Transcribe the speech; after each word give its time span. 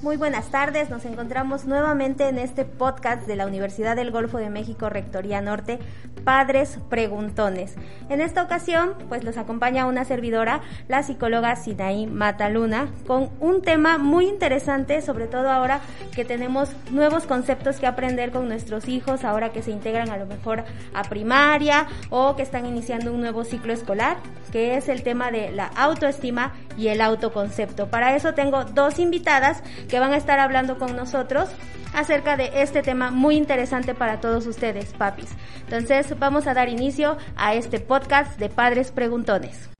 Muy 0.00 0.16
buenas 0.16 0.50
tardes, 0.50 0.90
nos 0.90 1.04
encontramos 1.04 1.64
nuevamente 1.64 2.28
en 2.28 2.38
este 2.38 2.64
podcast 2.64 3.26
de 3.26 3.36
la 3.36 3.46
Universidad 3.46 3.94
del 3.94 4.10
Golfo 4.10 4.38
de 4.38 4.50
México, 4.50 4.88
Rectoría 4.88 5.40
Norte, 5.40 5.78
Padres 6.24 6.78
Preguntones. 6.88 7.74
En 8.08 8.20
esta 8.20 8.42
ocasión, 8.42 8.94
pues 9.08 9.24
los 9.24 9.36
acompaña 9.36 9.86
una 9.86 10.04
servidora, 10.04 10.60
la 10.88 11.02
psicóloga 11.02 11.56
Sinaí 11.56 12.06
Mataluna, 12.06 12.88
con 13.06 13.30
un 13.40 13.62
tema 13.62 13.98
muy 13.98 14.26
interesante, 14.26 15.02
sobre 15.02 15.26
todo 15.26 15.50
ahora 15.50 15.80
que 16.14 16.24
tenemos 16.24 16.70
nuevos 16.90 17.24
conceptos 17.24 17.78
que 17.78 17.86
aprender 17.86 18.30
con 18.30 18.48
nuestros 18.48 18.88
hijos, 18.88 19.24
ahora 19.24 19.52
que 19.52 19.62
se 19.62 19.70
integran 19.70 20.10
a 20.10 20.16
lo 20.16 20.26
mejor 20.26 20.64
a 20.94 21.02
primaria 21.04 21.86
o 22.10 22.36
que 22.36 22.42
están 22.42 22.66
iniciando 22.66 23.12
un 23.12 23.20
nuevo 23.20 23.44
ciclo 23.44 23.72
escolar, 23.72 24.16
que 24.52 24.76
es 24.76 24.88
el 24.88 25.02
tema 25.02 25.30
de 25.30 25.50
la 25.50 25.66
autoestima 25.66 26.52
y 26.76 26.88
el 26.88 27.00
autoconcepto. 27.00 27.88
Para 27.88 28.14
eso 28.16 28.34
tengo 28.34 28.64
dos 28.64 28.98
invitadas 28.98 29.62
que 29.88 29.98
van 29.98 30.12
a 30.12 30.16
estar 30.16 30.38
hablando 30.38 30.78
con 30.78 30.96
nosotros 30.96 31.48
acerca 31.94 32.36
de 32.36 32.62
este 32.62 32.82
tema 32.82 33.10
muy 33.10 33.36
interesante 33.36 33.94
para 33.94 34.20
todos 34.20 34.46
ustedes, 34.46 34.92
papis. 34.94 35.28
Entonces 35.64 36.18
vamos 36.18 36.46
a 36.46 36.54
dar 36.54 36.68
inicio 36.68 37.16
a 37.36 37.54
este 37.54 37.80
podcast 37.80 38.38
de 38.38 38.48
Padres 38.48 38.92
Preguntones. 38.92 39.70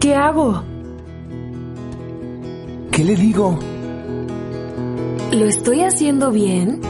¿Qué 0.00 0.14
hago? 0.14 0.64
¿Qué 2.90 3.04
le 3.04 3.16
digo? 3.16 3.58
¿Lo 5.32 5.44
estoy 5.44 5.82
haciendo 5.84 6.30
bien? 6.30 6.80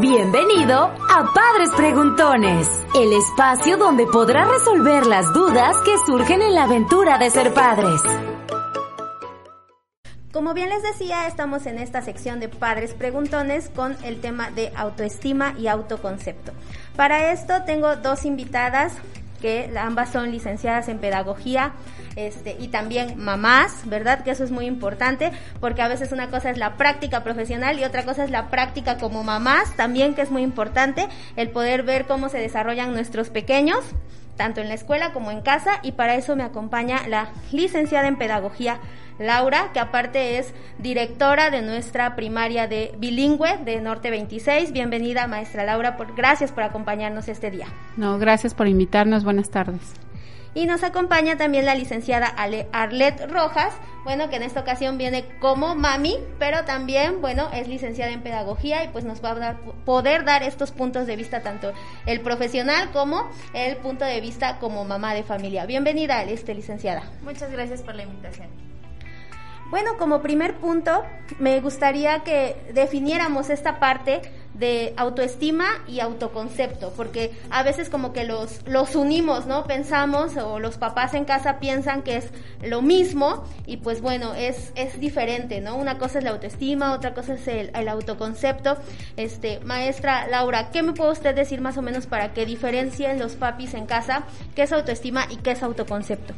Bienvenido 0.00 0.84
a 0.84 1.32
Padres 1.34 1.70
Preguntones, 1.76 2.68
el 2.94 3.12
espacio 3.12 3.76
donde 3.76 4.06
podrás 4.06 4.48
resolver 4.48 5.04
las 5.06 5.32
dudas 5.32 5.76
que 5.84 5.92
surgen 6.06 6.40
en 6.40 6.54
la 6.54 6.64
aventura 6.64 7.18
de 7.18 7.28
ser 7.30 7.52
padres. 7.52 8.00
Como 10.32 10.54
bien 10.54 10.70
les 10.70 10.82
decía, 10.82 11.26
estamos 11.26 11.66
en 11.66 11.78
esta 11.78 12.00
sección 12.00 12.40
de 12.40 12.48
Padres 12.48 12.94
Preguntones 12.94 13.68
con 13.68 13.98
el 14.02 14.18
tema 14.22 14.50
de 14.50 14.72
autoestima 14.74 15.54
y 15.58 15.66
autoconcepto. 15.66 16.52
Para 16.96 17.32
esto 17.32 17.64
tengo 17.66 17.96
dos 17.96 18.24
invitadas 18.24 18.94
que 19.42 19.70
ambas 19.78 20.10
son 20.10 20.30
licenciadas 20.30 20.88
en 20.88 21.00
pedagogía 21.00 21.74
este, 22.16 22.56
y 22.58 22.68
también 22.68 23.22
mamás, 23.22 23.82
¿verdad? 23.84 24.24
Que 24.24 24.30
eso 24.30 24.42
es 24.42 24.50
muy 24.50 24.64
importante 24.64 25.32
porque 25.60 25.82
a 25.82 25.88
veces 25.88 26.12
una 26.12 26.30
cosa 26.30 26.48
es 26.48 26.56
la 26.56 26.78
práctica 26.78 27.22
profesional 27.22 27.78
y 27.78 27.84
otra 27.84 28.06
cosa 28.06 28.24
es 28.24 28.30
la 28.30 28.48
práctica 28.48 28.96
como 28.96 29.24
mamás, 29.24 29.76
también 29.76 30.14
que 30.14 30.22
es 30.22 30.30
muy 30.30 30.42
importante 30.42 31.08
el 31.36 31.50
poder 31.50 31.82
ver 31.82 32.06
cómo 32.06 32.30
se 32.30 32.38
desarrollan 32.38 32.94
nuestros 32.94 33.28
pequeños 33.28 33.80
tanto 34.36 34.60
en 34.60 34.68
la 34.68 34.74
escuela 34.74 35.12
como 35.12 35.30
en 35.30 35.40
casa 35.40 35.80
y 35.82 35.92
para 35.92 36.14
eso 36.14 36.36
me 36.36 36.42
acompaña 36.42 37.06
la 37.08 37.30
licenciada 37.52 38.08
en 38.08 38.16
pedagogía 38.16 38.78
Laura, 39.18 39.70
que 39.72 39.80
aparte 39.80 40.38
es 40.38 40.52
directora 40.78 41.50
de 41.50 41.62
nuestra 41.62 42.16
primaria 42.16 42.66
de 42.66 42.94
bilingüe 42.98 43.58
de 43.64 43.80
Norte 43.80 44.10
26. 44.10 44.72
Bienvenida, 44.72 45.26
maestra 45.26 45.64
Laura, 45.64 45.96
por, 45.96 46.14
gracias 46.14 46.50
por 46.50 46.64
acompañarnos 46.64 47.28
este 47.28 47.50
día. 47.50 47.66
No, 47.96 48.18
gracias 48.18 48.54
por 48.54 48.66
invitarnos. 48.66 49.24
Buenas 49.24 49.50
tardes. 49.50 49.94
Y 50.54 50.66
nos 50.66 50.82
acompaña 50.82 51.36
también 51.38 51.64
la 51.64 51.74
licenciada 51.74 52.26
Arlet 52.26 53.30
Rojas, 53.30 53.72
bueno, 54.04 54.28
que 54.28 54.36
en 54.36 54.42
esta 54.42 54.60
ocasión 54.60 54.98
viene 54.98 55.24
como 55.40 55.74
mami, 55.74 56.18
pero 56.38 56.64
también, 56.64 57.22
bueno, 57.22 57.48
es 57.54 57.68
licenciada 57.68 58.12
en 58.12 58.22
pedagogía 58.22 58.84
y 58.84 58.88
pues 58.88 59.04
nos 59.04 59.24
va 59.24 59.30
a 59.30 59.56
poder 59.86 60.24
dar 60.24 60.42
estos 60.42 60.70
puntos 60.70 61.06
de 61.06 61.16
vista, 61.16 61.40
tanto 61.40 61.72
el 62.04 62.20
profesional 62.20 62.90
como 62.92 63.30
el 63.54 63.76
punto 63.78 64.04
de 64.04 64.20
vista 64.20 64.58
como 64.58 64.84
mamá 64.84 65.14
de 65.14 65.22
familia. 65.22 65.64
Bienvenida, 65.64 66.22
este, 66.24 66.54
licenciada. 66.54 67.02
Muchas 67.22 67.50
gracias 67.50 67.82
por 67.82 67.94
la 67.94 68.02
invitación. 68.02 68.48
Bueno, 69.70 69.96
como 69.96 70.20
primer 70.20 70.56
punto, 70.56 71.02
me 71.38 71.58
gustaría 71.62 72.18
que 72.24 72.56
definiéramos 72.74 73.48
esta 73.48 73.80
parte 73.80 74.20
de 74.54 74.92
autoestima 74.96 75.66
y 75.88 76.00
autoconcepto, 76.00 76.92
porque 76.96 77.32
a 77.50 77.62
veces 77.62 77.88
como 77.88 78.12
que 78.12 78.24
los, 78.24 78.60
los 78.66 78.94
unimos, 78.94 79.46
¿no? 79.46 79.64
Pensamos 79.64 80.36
o 80.36 80.58
los 80.58 80.78
papás 80.78 81.14
en 81.14 81.24
casa 81.24 81.58
piensan 81.58 82.02
que 82.02 82.16
es 82.16 82.30
lo 82.62 82.82
mismo 82.82 83.44
y 83.66 83.78
pues 83.78 84.00
bueno, 84.00 84.34
es, 84.34 84.72
es 84.74 85.00
diferente, 85.00 85.60
¿no? 85.60 85.76
Una 85.76 85.98
cosa 85.98 86.18
es 86.18 86.24
la 86.24 86.30
autoestima, 86.30 86.92
otra 86.92 87.14
cosa 87.14 87.34
es 87.34 87.48
el, 87.48 87.70
el 87.74 87.88
autoconcepto. 87.88 88.76
Este, 89.16 89.60
maestra 89.60 90.26
Laura, 90.28 90.70
¿qué 90.70 90.82
me 90.82 90.92
puede 90.92 91.12
usted 91.12 91.34
decir 91.34 91.60
más 91.60 91.78
o 91.78 91.82
menos 91.82 92.06
para 92.06 92.32
que 92.32 92.46
diferencien 92.46 93.18
los 93.18 93.32
papis 93.34 93.74
en 93.74 93.86
casa 93.86 94.24
qué 94.54 94.62
es 94.62 94.72
autoestima 94.72 95.26
y 95.30 95.36
qué 95.36 95.52
es 95.52 95.62
autoconcepto? 95.62 96.34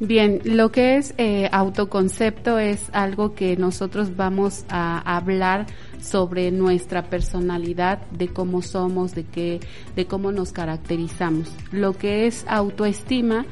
Bien, 0.00 0.40
lo 0.44 0.72
que 0.72 0.96
es 0.96 1.14
eh, 1.18 1.48
autoconcepto 1.52 2.58
es 2.58 2.90
algo 2.92 3.34
que 3.34 3.56
nosotros 3.56 4.16
vamos 4.16 4.64
a 4.68 4.98
hablar 5.16 5.66
sobre 6.00 6.50
nuestra 6.50 7.04
personalidad, 7.04 8.00
de 8.10 8.26
cómo 8.26 8.60
somos, 8.60 9.14
de 9.14 9.24
qué, 9.24 9.60
de 9.94 10.06
cómo 10.06 10.32
nos 10.32 10.50
caracterizamos. 10.50 11.48
Lo 11.70 11.96
que 11.96 12.26
es 12.26 12.44
autoestima, 12.48 13.46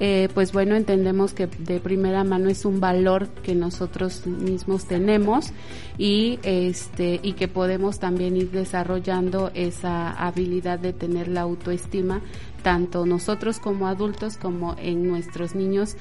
eh, 0.00 0.28
pues 0.34 0.52
bueno, 0.52 0.74
entendemos 0.74 1.34
que 1.34 1.46
de 1.46 1.78
primera 1.78 2.24
mano 2.24 2.48
es 2.48 2.64
un 2.64 2.80
valor 2.80 3.28
que 3.28 3.54
nosotros 3.54 4.26
mismos 4.26 4.86
tenemos 4.86 5.52
y 5.98 6.40
este 6.42 7.20
y 7.22 7.34
que 7.34 7.46
podemos 7.46 8.00
también 8.00 8.36
ir 8.36 8.50
desarrollando 8.50 9.50
esa 9.54 10.10
habilidad 10.10 10.78
de 10.80 10.92
tener 10.92 11.28
la 11.28 11.42
autoestima 11.42 12.22
tanto 12.62 13.06
nosotros 13.06 13.60
como 13.60 13.86
adultos 13.86 14.36
como 14.36 14.74
en 14.78 15.06
nuestros 15.06 15.54
niños 15.54 15.96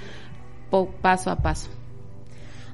paso 1.01 1.29
a 1.29 1.35
paso. 1.35 1.69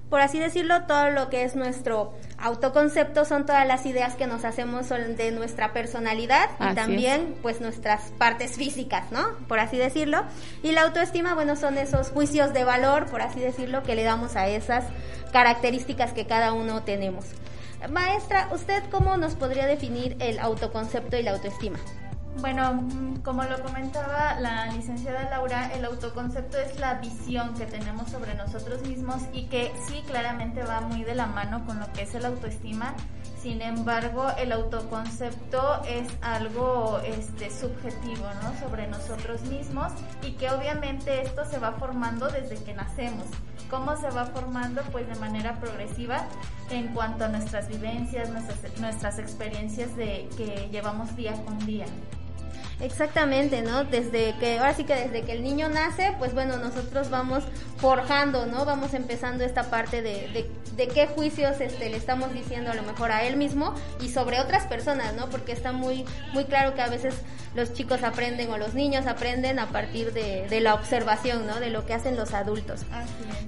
Por 0.09 0.21
así 0.21 0.39
decirlo, 0.39 0.83
todo 0.85 1.11
lo 1.11 1.29
que 1.29 1.43
es 1.43 1.55
nuestro 1.55 2.13
autoconcepto 2.39 3.25
son 3.25 3.45
todas 3.45 3.67
las 3.67 3.85
ideas 3.85 4.15
que 4.15 4.25
nos 4.25 4.43
hacemos 4.43 4.89
de 4.89 5.31
nuestra 5.31 5.71
personalidad 5.71 6.49
y 6.59 6.73
también 6.73 7.35
pues 7.41 7.61
nuestras 7.61 8.11
partes 8.17 8.57
físicas, 8.57 9.11
¿no? 9.11 9.37
Por 9.47 9.59
así 9.59 9.77
decirlo. 9.77 10.23
Y 10.63 10.71
la 10.71 10.81
autoestima, 10.81 11.35
bueno, 11.35 11.55
son 11.55 11.77
esos 11.77 12.09
juicios 12.09 12.53
de 12.53 12.63
valor, 12.63 13.05
por 13.05 13.21
así 13.21 13.39
decirlo, 13.39 13.83
que 13.83 13.95
le 13.95 14.03
damos 14.03 14.35
a 14.35 14.47
esas 14.47 14.85
características 15.31 16.13
que 16.13 16.25
cada 16.25 16.53
uno 16.53 16.81
tenemos. 16.81 17.25
Maestra, 17.89 18.49
¿usted 18.51 18.83
cómo 18.91 19.15
nos 19.15 19.35
podría 19.35 19.65
definir 19.67 20.17
el 20.19 20.39
autoconcepto 20.39 21.17
y 21.17 21.23
la 21.23 21.31
autoestima? 21.31 21.79
Bueno, 22.41 22.73
mm, 22.73 23.17
como 23.17 23.43
lo 23.43 23.61
comentaba 23.61 24.39
la 24.39 24.67
licenciada 24.67 25.29
Laura, 25.29 25.73
el 25.73 25.83
autoconcepto 25.83 26.57
es 26.57 26.79
la 26.79 26.93
visión 26.95 27.53
que 27.55 27.65
tenemos 27.65 28.09
sobre 28.09 28.33
nosotros 28.33 28.81
mismos 28.83 29.23
y 29.33 29.47
que 29.47 29.73
sí 29.87 30.01
claramente 30.07 30.63
va 30.63 30.79
muy 30.79 31.03
de 31.03 31.15
la 31.15 31.25
mano 31.25 31.65
con 31.65 31.79
lo 31.79 31.91
que 31.91 32.03
es 32.03 32.15
el 32.15 32.25
autoestima. 32.25 32.93
Sin 33.41 33.61
embargo, 33.61 34.27
el 34.37 34.53
autoconcepto 34.53 35.81
es 35.83 36.07
algo 36.21 37.01
este, 37.05 37.49
subjetivo, 37.51 38.25
¿no? 38.41 38.57
Sobre 38.59 38.87
nosotros 38.87 39.41
mismos 39.43 39.91
y 40.21 40.31
que 40.33 40.49
obviamente 40.49 41.21
esto 41.21 41.43
se 41.43 41.59
va 41.59 41.73
formando 41.73 42.29
desde 42.29 42.63
que 42.63 42.73
nacemos. 42.73 43.25
¿Cómo 43.69 43.97
se 43.97 44.09
va 44.09 44.25
formando? 44.25 44.81
Pues 44.91 45.07
de 45.07 45.15
manera 45.15 45.59
progresiva 45.59 46.25
en 46.69 46.87
cuanto 46.93 47.25
a 47.25 47.27
nuestras 47.27 47.67
vivencias, 47.67 48.29
nuestras, 48.29 48.79
nuestras 48.79 49.19
experiencias 49.19 49.95
de, 49.97 50.29
que 50.37 50.69
llevamos 50.71 51.15
día 51.17 51.33
con 51.45 51.59
día. 51.65 51.85
Exactamente, 52.81 53.61
¿no? 53.61 53.83
Desde 53.83 54.35
que, 54.39 54.59
ahora 54.59 54.73
sí 54.73 54.85
que 54.85 54.95
desde 54.95 55.23
que 55.23 55.33
el 55.33 55.43
niño 55.43 55.67
nace, 55.67 56.15
pues 56.17 56.33
bueno, 56.33 56.57
nosotros 56.57 57.09
vamos 57.09 57.43
forjando, 57.77 58.45
¿no? 58.45 58.63
Vamos 58.63 58.93
empezando 58.93 59.43
esta 59.43 59.69
parte 59.69 60.01
de, 60.01 60.49
de, 60.75 60.87
qué 60.87 61.07
juicios 61.07 61.59
este, 61.59 61.89
le 61.89 61.97
estamos 61.97 62.33
diciendo 62.33 62.71
a 62.71 62.73
lo 62.73 62.83
mejor 62.83 63.11
a 63.11 63.23
él 63.23 63.35
mismo 63.35 63.75
y 63.99 64.07
sobre 64.07 64.39
otras 64.39 64.65
personas, 64.65 65.13
¿no? 65.13 65.29
Porque 65.29 65.51
está 65.51 65.73
muy, 65.73 66.05
muy 66.33 66.45
claro 66.45 66.73
que 66.73 66.81
a 66.81 66.87
veces 66.87 67.15
los 67.53 67.73
chicos 67.73 68.03
aprenden 68.03 68.49
o 68.49 68.57
los 68.57 68.73
niños 68.73 69.05
aprenden 69.07 69.59
a 69.59 69.67
partir 69.67 70.13
de, 70.13 70.47
de 70.47 70.61
la 70.61 70.73
observación, 70.73 71.45
¿no? 71.47 71.59
De 71.59 71.69
lo 71.69 71.85
que 71.85 71.93
hacen 71.93 72.15
los 72.15 72.33
adultos. 72.33 72.81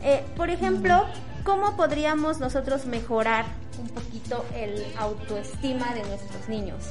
Eh, 0.04 0.26
por 0.36 0.50
ejemplo, 0.50 1.06
¿cómo 1.46 1.78
podríamos 1.78 2.40
nosotros 2.40 2.86
mejorar 2.86 3.46
un 3.80 3.88
poquito 3.90 4.46
el 4.56 4.84
autoestima 4.98 5.94
de 5.94 6.04
nuestros 6.04 6.50
niños? 6.50 6.84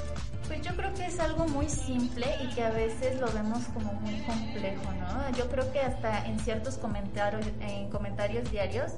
Pues 0.51 0.63
yo 0.63 0.75
creo 0.75 0.93
que 0.95 1.07
es 1.07 1.21
algo 1.21 1.47
muy 1.47 1.69
simple 1.69 2.27
y 2.43 2.49
que 2.49 2.65
a 2.65 2.71
veces 2.71 3.21
lo 3.21 3.31
vemos 3.31 3.63
como 3.73 3.93
muy 3.93 4.17
complejo, 4.23 4.83
¿no? 4.99 5.37
Yo 5.39 5.49
creo 5.49 5.71
que 5.71 5.79
hasta 5.79 6.27
en 6.27 6.41
ciertos 6.41 6.77
comentarios, 6.77 7.47
en 7.61 7.89
comentarios 7.89 8.51
diarios, 8.51 8.91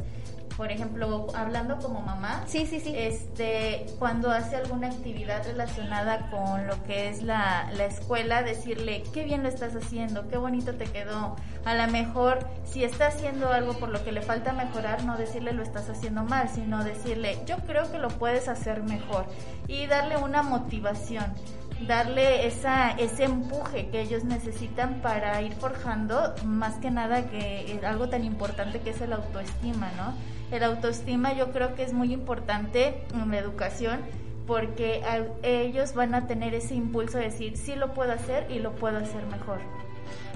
por 0.56 0.70
ejemplo, 0.70 1.28
hablando 1.34 1.78
como 1.78 2.00
mamá, 2.00 2.44
sí, 2.46 2.66
sí, 2.66 2.80
sí. 2.80 2.92
Este, 2.96 3.86
cuando 3.98 4.30
hace 4.30 4.56
alguna 4.56 4.88
actividad 4.88 5.44
relacionada 5.46 6.30
con 6.30 6.66
lo 6.66 6.82
que 6.84 7.08
es 7.08 7.22
la, 7.22 7.70
la 7.72 7.84
escuela, 7.84 8.42
decirle 8.42 9.02
qué 9.12 9.24
bien 9.24 9.42
lo 9.42 9.48
estás 9.48 9.74
haciendo, 9.74 10.28
qué 10.28 10.36
bonito 10.36 10.74
te 10.74 10.84
quedó. 10.84 11.36
A 11.64 11.74
lo 11.74 11.90
mejor, 11.92 12.46
si 12.64 12.84
está 12.84 13.08
haciendo 13.08 13.52
algo 13.52 13.74
por 13.74 13.88
lo 13.88 14.04
que 14.04 14.12
le 14.12 14.22
falta 14.22 14.52
mejorar, 14.52 15.04
no 15.04 15.16
decirle 15.16 15.52
lo 15.52 15.62
estás 15.62 15.88
haciendo 15.88 16.24
mal, 16.24 16.48
sino 16.48 16.84
decirle 16.84 17.38
yo 17.46 17.56
creo 17.58 17.90
que 17.90 17.98
lo 17.98 18.08
puedes 18.08 18.48
hacer 18.48 18.82
mejor 18.82 19.26
y 19.68 19.86
darle 19.86 20.16
una 20.16 20.42
motivación 20.42 21.34
darle 21.86 22.46
esa, 22.46 22.90
ese 22.92 23.24
empuje 23.24 23.88
que 23.88 24.00
ellos 24.00 24.24
necesitan 24.24 25.00
para 25.00 25.40
ir 25.42 25.52
forjando 25.54 26.34
más 26.44 26.74
que 26.76 26.90
nada 26.90 27.28
que 27.28 27.80
algo 27.84 28.08
tan 28.08 28.24
importante 28.24 28.80
que 28.80 28.90
es 28.90 29.00
el 29.00 29.12
autoestima, 29.12 29.90
¿no? 29.96 30.14
El 30.52 30.62
autoestima 30.62 31.32
yo 31.32 31.50
creo 31.50 31.74
que 31.74 31.82
es 31.82 31.92
muy 31.92 32.12
importante 32.12 33.02
en 33.14 33.30
la 33.30 33.38
educación 33.38 34.00
porque 34.46 35.02
ellos 35.42 35.94
van 35.94 36.14
a 36.14 36.26
tener 36.26 36.54
ese 36.54 36.74
impulso 36.74 37.18
de 37.18 37.24
decir, 37.24 37.56
sí 37.56 37.74
lo 37.74 37.94
puedo 37.94 38.12
hacer 38.12 38.50
y 38.50 38.58
lo 38.58 38.72
puedo 38.72 38.98
hacer 38.98 39.24
mejor. 39.26 39.58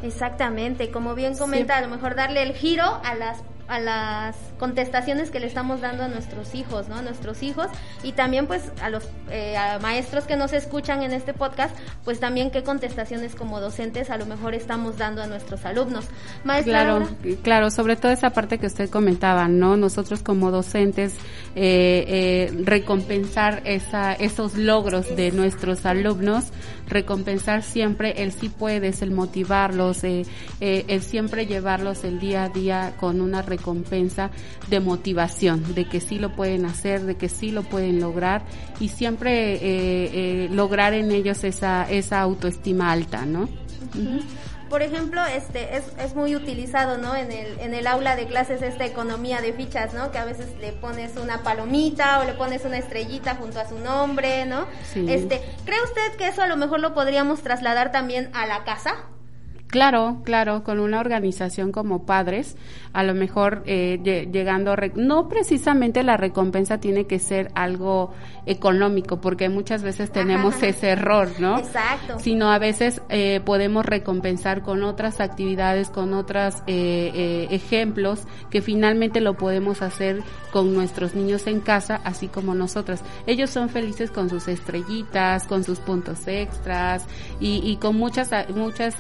Exactamente, 0.03 0.91
como 0.91 1.15
bien 1.15 1.37
comenta, 1.37 1.77
a 1.77 1.81
lo 1.83 1.89
mejor 1.89 2.15
darle 2.15 2.43
el 2.43 2.55
giro 2.55 3.01
a 3.05 3.15
las 3.15 3.43
a 3.69 3.81
las 3.81 4.37
contestaciones 4.59 5.31
que 5.31 5.41
le 5.41 5.47
estamos 5.47 5.81
dando 5.81 6.05
a 6.05 6.09
nuestros 6.09 6.55
hijos, 6.55 6.89
¿no? 6.89 6.97
A 6.97 7.03
nuestros 7.03 7.43
hijos 7.43 7.67
y 8.03 8.13
también 8.13 8.47
pues 8.47 8.63
a 8.81 8.91
los 8.91 9.09
eh, 9.31 9.57
maestros 9.83 10.25
que 10.25 10.37
nos 10.37 10.53
escuchan 10.53 11.03
en 11.03 11.13
este 11.13 11.35
podcast, 11.35 11.77
pues 12.05 12.21
también 12.21 12.51
qué 12.51 12.63
contestaciones 12.63 13.35
como 13.35 13.61
docentes 13.61 14.11
a 14.11 14.19
lo 14.19 14.27
mejor 14.27 14.55
estamos 14.55 14.99
dando 14.99 15.23
a 15.23 15.27
nuestros 15.27 15.65
alumnos. 15.65 16.07
Maestra 16.45 16.85
claro, 16.85 17.09
claro, 17.43 17.71
sobre 17.71 17.97
todo 17.97 18.13
esa 18.13 18.31
parte 18.31 18.59
que 18.59 18.67
usted 18.67 18.89
comentaba, 18.89 19.49
¿no? 19.49 19.77
Nosotros 19.77 20.23
como 20.23 20.51
docentes 20.51 21.15
eh, 21.55 22.05
eh, 22.07 22.63
recompensar 22.65 23.63
esa, 23.65 24.13
esos 24.13 24.55
logros 24.57 25.17
de 25.17 25.33
nuestros 25.33 25.87
alumnos, 25.87 26.47
recompensar 26.87 27.63
siempre 27.63 28.23
el 28.23 28.33
sí 28.33 28.49
puedes, 28.49 29.03
el 29.03 29.11
motivarlos, 29.11 30.05
el 30.05 31.03
siempre 31.03 31.47
llevarlos 31.47 32.05
el 32.05 32.21
día 32.21 32.45
a 32.45 32.49
día 32.49 32.95
con 32.99 33.21
una 33.21 33.43
recompensa 33.57 34.31
de 34.69 34.81
motivación, 34.81 35.75
de 35.75 35.89
que 35.89 36.01
sí 36.01 36.19
lo 36.19 36.35
pueden 36.35 36.65
hacer, 36.67 37.03
de 37.03 37.17
que 37.17 37.29
sí 37.29 37.51
lo 37.51 37.63
pueden 37.63 38.01
lograr 38.01 38.43
y 38.81 38.89
siempre 38.89 39.55
eh, 39.55 39.61
eh, 39.63 40.49
lograr 40.51 40.95
en 40.95 41.11
ellos 41.11 41.45
esa, 41.45 41.91
esa 41.91 42.21
autoestima 42.21 42.93
alta, 42.93 43.27
¿no? 43.27 43.49
Por 44.69 44.83
ejemplo, 44.83 45.25
este 45.25 45.77
es, 45.77 45.85
es 45.99 46.17
muy 46.17 46.35
utilizado, 46.35 46.99
¿no? 46.99 47.15
En 47.15 47.31
el, 47.31 47.59
en 47.61 47.73
el 47.73 47.87
aula 47.87 48.17
de 48.17 48.27
clases 48.27 48.63
esta 48.63 48.85
economía 48.85 49.41
de 49.41 49.53
fichas, 49.53 49.95
¿no? 49.95 50.11
Que 50.11 50.19
a 50.19 50.25
veces 50.25 50.49
le 50.61 50.73
pones 50.73 51.17
una 51.17 51.43
palomita 51.45 52.19
o 52.19 52.25
le 52.25 52.35
pones 52.35 52.65
una 52.65 52.79
estrellita 52.79 53.37
junto 53.37 53.61
a 53.61 53.69
su 53.69 53.79
nombre, 53.79 54.45
¿no? 54.45 54.67
Este, 54.95 55.41
¿cree 55.65 55.83
usted 55.85 56.17
que 56.19 56.29
eso 56.29 56.43
a 56.43 56.49
lo 56.49 56.57
mejor 56.57 56.81
lo 56.81 56.95
podríamos 56.95 57.43
trasladar 57.43 57.93
también 57.93 58.31
a 58.35 58.47
la 58.47 58.65
casa? 58.65 59.07
Claro, 59.69 60.19
claro, 60.25 60.63
con 60.63 60.79
una 60.79 61.01
organización 61.01 61.73
como 61.73 62.07
padres, 62.07 62.57
a 62.93 63.03
lo 63.03 63.15
mejor 63.15 63.65
eh, 63.67 63.99
llegando, 64.31 64.77
no 64.95 65.29
precisamente 65.29 66.05
la 66.05 66.17
recompensa 66.17 66.79
tiene 66.79 67.07
que 67.07 67.19
ser 67.19 67.51
algo 67.55 68.15
económico, 68.47 69.21
porque 69.21 69.49
muchas 69.49 69.83
veces 69.83 70.13
tenemos 70.13 70.63
ese 70.63 70.91
error, 70.91 71.29
¿no? 71.41 71.59
Exacto. 71.59 72.21
Sino 72.21 72.53
a 72.53 72.61
veces 72.61 73.03
eh, 73.09 73.41
podemos 73.45 73.85
recompensar 73.85 74.63
con 74.63 74.85
otras 74.85 75.21
actividades, 75.21 75.91
con 75.91 76.15
otros 76.15 76.63
eh, 76.69 77.49
ejemplos, 77.51 78.21
que 78.51 78.63
finalmente 78.63 79.21
lo 79.21 79.35
podemos 79.35 79.83
hacer 79.83 80.23
con 80.53 80.73
nuestros 80.75 81.17
niños 81.17 81.49
en 81.49 81.61
casa, 81.61 82.01
así 82.05 82.29
como 82.29 82.55
nosotras. 82.55 83.03
Ellos 83.27 83.51
son 83.51 83.69
felices 83.69 84.13
con 84.13 84.31
sus 84.31 84.47
estrellitas, 84.47 85.45
con 85.45 85.65
sus 85.65 85.81
puntos 85.81 86.29
extras 86.29 87.05
y, 87.41 87.61
y 87.65 87.77
con 87.77 87.97
muchas, 87.97 88.31
muchas 88.55 88.97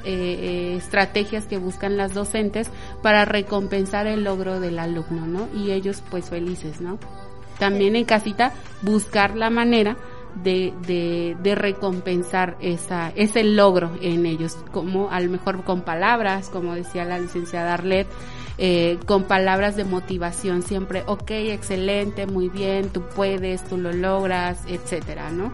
estrategias 0.56 1.44
que 1.44 1.58
buscan 1.58 1.97
las 1.97 2.14
docentes 2.14 2.70
para 3.03 3.25
recompensar 3.25 4.06
el 4.06 4.25
logro 4.25 4.61
del 4.61 4.79
alumno, 4.79 5.26
¿no? 5.26 5.49
Y 5.55 5.73
ellos 5.73 6.03
pues 6.11 6.31
felices, 6.31 6.81
¿no? 6.81 6.99
También 7.58 7.97
en 7.97 8.05
casita 8.05 8.53
buscar 8.82 9.37
la 9.37 9.50
manera 9.50 9.97
de, 10.43 10.75
de, 10.87 11.37
de, 11.43 11.55
recompensar 11.55 12.56
esa, 12.61 13.11
ese 13.17 13.43
logro 13.43 13.93
en 14.03 14.26
ellos, 14.26 14.56
como 14.70 15.11
a 15.11 15.20
lo 15.20 15.31
mejor 15.31 15.64
con 15.64 15.81
palabras, 15.81 16.50
como 16.50 16.75
decía 16.75 17.05
la 17.05 17.19
licenciada 17.19 17.73
Arlet, 17.73 18.06
eh, 18.59 18.99
con 19.06 19.25
palabras 19.25 19.76
de 19.76 19.85
motivación 19.85 20.62
siempre, 20.62 21.05
ok, 21.06 21.31
excelente, 21.31 22.26
muy 22.26 22.49
bien, 22.49 22.91
tú 22.91 23.02
puedes, 23.14 23.64
tú 23.64 23.76
lo 23.76 23.93
logras, 23.93 24.59
etcétera, 24.67 25.31
¿no? 25.31 25.52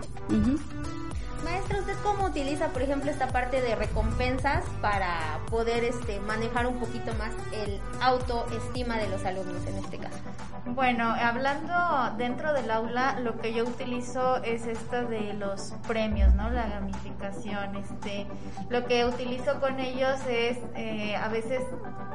Maestra, 1.44 1.80
¿usted 1.80 1.96
cómo 2.02 2.26
utiliza, 2.26 2.68
por 2.68 2.82
ejemplo, 2.82 3.10
esta 3.10 3.28
parte 3.28 3.60
de 3.60 3.74
recompensas 3.74 4.64
para 4.80 5.40
poder 5.50 5.84
este, 5.84 6.20
manejar 6.20 6.66
un 6.66 6.78
poquito 6.78 7.12
más 7.14 7.30
el 7.52 7.80
autoestima 8.00 8.96
de 8.98 9.08
los 9.08 9.24
alumnos 9.24 9.66
en 9.66 9.78
este 9.78 9.98
caso? 9.98 10.18
Bueno, 10.66 11.14
hablando 11.20 11.74
dentro 12.16 12.52
del 12.52 12.70
aula, 12.70 13.18
lo 13.20 13.40
que 13.40 13.52
yo 13.52 13.64
utilizo 13.64 14.42
es 14.44 14.66
esto 14.66 15.04
de 15.08 15.34
los 15.34 15.74
premios, 15.88 16.32
¿no? 16.34 16.50
La 16.50 16.66
gamificación. 16.68 17.74
Este, 17.76 18.26
lo 18.70 18.86
que 18.86 19.04
utilizo 19.04 19.60
con 19.60 19.80
ellos 19.80 20.20
es, 20.28 20.58
eh, 20.76 21.16
a 21.16 21.28
veces, 21.28 21.62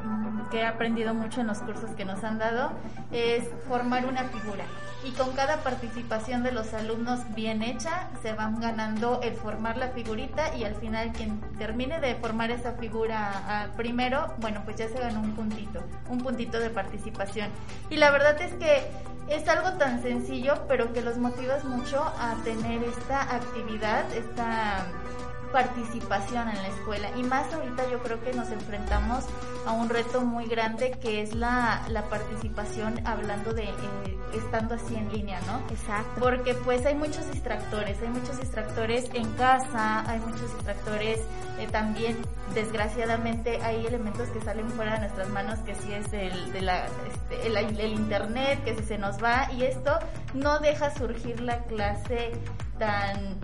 mm, 0.04 0.50
que 0.50 0.60
he 0.60 0.66
aprendido 0.66 1.14
mucho 1.14 1.42
en 1.42 1.48
los 1.48 1.60
cursos 1.60 1.92
que 1.92 2.06
nos 2.06 2.24
han 2.24 2.38
dado, 2.38 2.72
es 3.12 3.44
formar 3.68 4.06
una 4.06 4.24
figura 4.24 4.64
y 5.08 5.12
con 5.12 5.32
cada 5.32 5.64
participación 5.64 6.44
de 6.44 6.52
los 6.52 6.74
alumnos 6.74 7.22
bien 7.34 7.64
hecha 7.64 8.10
se 8.22 8.34
van 8.34 8.60
ganando 8.60 9.22
el 9.22 9.36
formar 9.36 9.78
la 9.78 9.90
figurita 9.90 10.54
y 10.56 10.66
al 10.66 10.76
final 10.76 11.14
quien 11.14 11.40
termine 11.58 12.02
de 12.02 12.16
formar 12.16 12.52
esa 12.52 12.74
figura 12.74 13.72
primero, 13.78 14.36
bueno, 14.40 14.62
pues 14.66 14.76
ya 14.76 14.90
se 14.90 15.00
ganó 15.00 15.22
un 15.22 15.32
puntito, 15.34 15.82
un 16.10 16.18
puntito 16.18 16.60
de 16.60 16.70
participación. 16.70 17.50
Y 17.90 17.96
la 17.96 18.12
verdad 18.12 18.42
es 18.42 18.54
que 18.56 18.84
es 19.30 19.48
algo 19.48 19.78
tan 19.78 20.02
sencillo, 20.02 20.66
pero 20.68 20.92
que 20.92 21.02
los 21.02 21.18
motivas 21.18 21.64
mucho 21.64 22.02
a 22.02 22.36
tener 22.44 22.84
esta 22.84 23.22
actividad, 23.34 24.04
esta 24.14 24.86
participación 25.52 26.50
en 26.50 26.56
la 26.56 26.68
escuela 26.68 27.10
y 27.18 27.24
más 27.24 27.52
ahorita 27.54 27.90
yo 27.90 28.00
creo 28.00 28.24
que 28.24 28.34
nos 28.34 28.50
enfrentamos 28.52 29.26
a 29.66 29.72
un 29.74 29.90
reto 29.90 30.22
muy 30.22 30.48
grande 30.48 30.92
que 31.02 31.22
es 31.22 31.34
la, 31.36 31.84
la 31.90 32.04
participación 32.04 33.06
hablando 33.06 33.54
de 33.54 33.64
eh, 33.64 33.74
estando 34.34 34.76
así 34.76 34.96
en 34.96 35.12
línea, 35.12 35.40
¿no? 35.42 35.60
Exacto. 35.74 36.20
Porque 36.20 36.54
pues 36.54 36.86
hay 36.86 36.96
muchos 36.96 37.30
distractores, 37.32 38.02
hay 38.02 38.10
muchos 38.10 38.40
distractores 38.40 39.10
en 39.14 39.32
casa, 39.34 40.10
hay 40.10 40.20
muchos 40.20 40.54
distractores 40.54 41.20
eh, 41.60 41.68
también, 41.72 42.18
desgraciadamente 42.54 43.60
hay 43.62 43.86
elementos 43.86 44.30
que 44.30 44.42
salen 44.42 44.70
fuera 44.70 44.94
de 44.94 45.00
nuestras 45.02 45.30
manos 45.30 45.60
que 45.60 45.76
sí 45.76 45.94
es 45.94 46.12
el, 46.14 46.54
de 46.54 46.62
la, 46.62 46.86
este, 46.86 47.48
el, 47.48 47.58
el 47.58 47.94
internet, 47.94 48.64
que 48.64 48.76
si 48.76 48.84
se 48.84 48.98
nos 48.98 49.22
va 49.22 49.52
y 49.52 49.64
esto 49.64 49.98
no 50.34 50.60
deja 50.60 50.94
surgir 50.96 51.42
la 51.42 51.64
clase 51.64 52.32
tan 52.78 53.40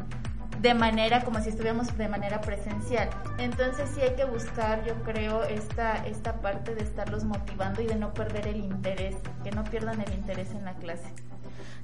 de 0.64 0.74
manera 0.74 1.26
como 1.26 1.42
si 1.42 1.50
estuviéramos 1.50 1.96
de 1.98 2.08
manera 2.08 2.40
presencial. 2.40 3.10
Entonces 3.38 3.90
sí 3.94 4.00
hay 4.00 4.16
que 4.16 4.24
buscar, 4.24 4.86
yo 4.86 4.96
creo, 5.04 5.44
esta, 5.44 5.98
esta 6.08 6.36
parte 6.40 6.74
de 6.74 6.84
estarlos 6.84 7.26
motivando 7.26 7.82
y 7.82 7.86
de 7.86 7.96
no 7.96 8.14
perder 8.14 8.48
el 8.48 8.64
interés, 8.64 9.18
que 9.44 9.52
no 9.52 9.66
pierdan 9.66 10.00
el 10.00 10.14
interés 10.14 10.52
en 10.52 10.64
la 10.64 10.74
clase. 10.76 11.14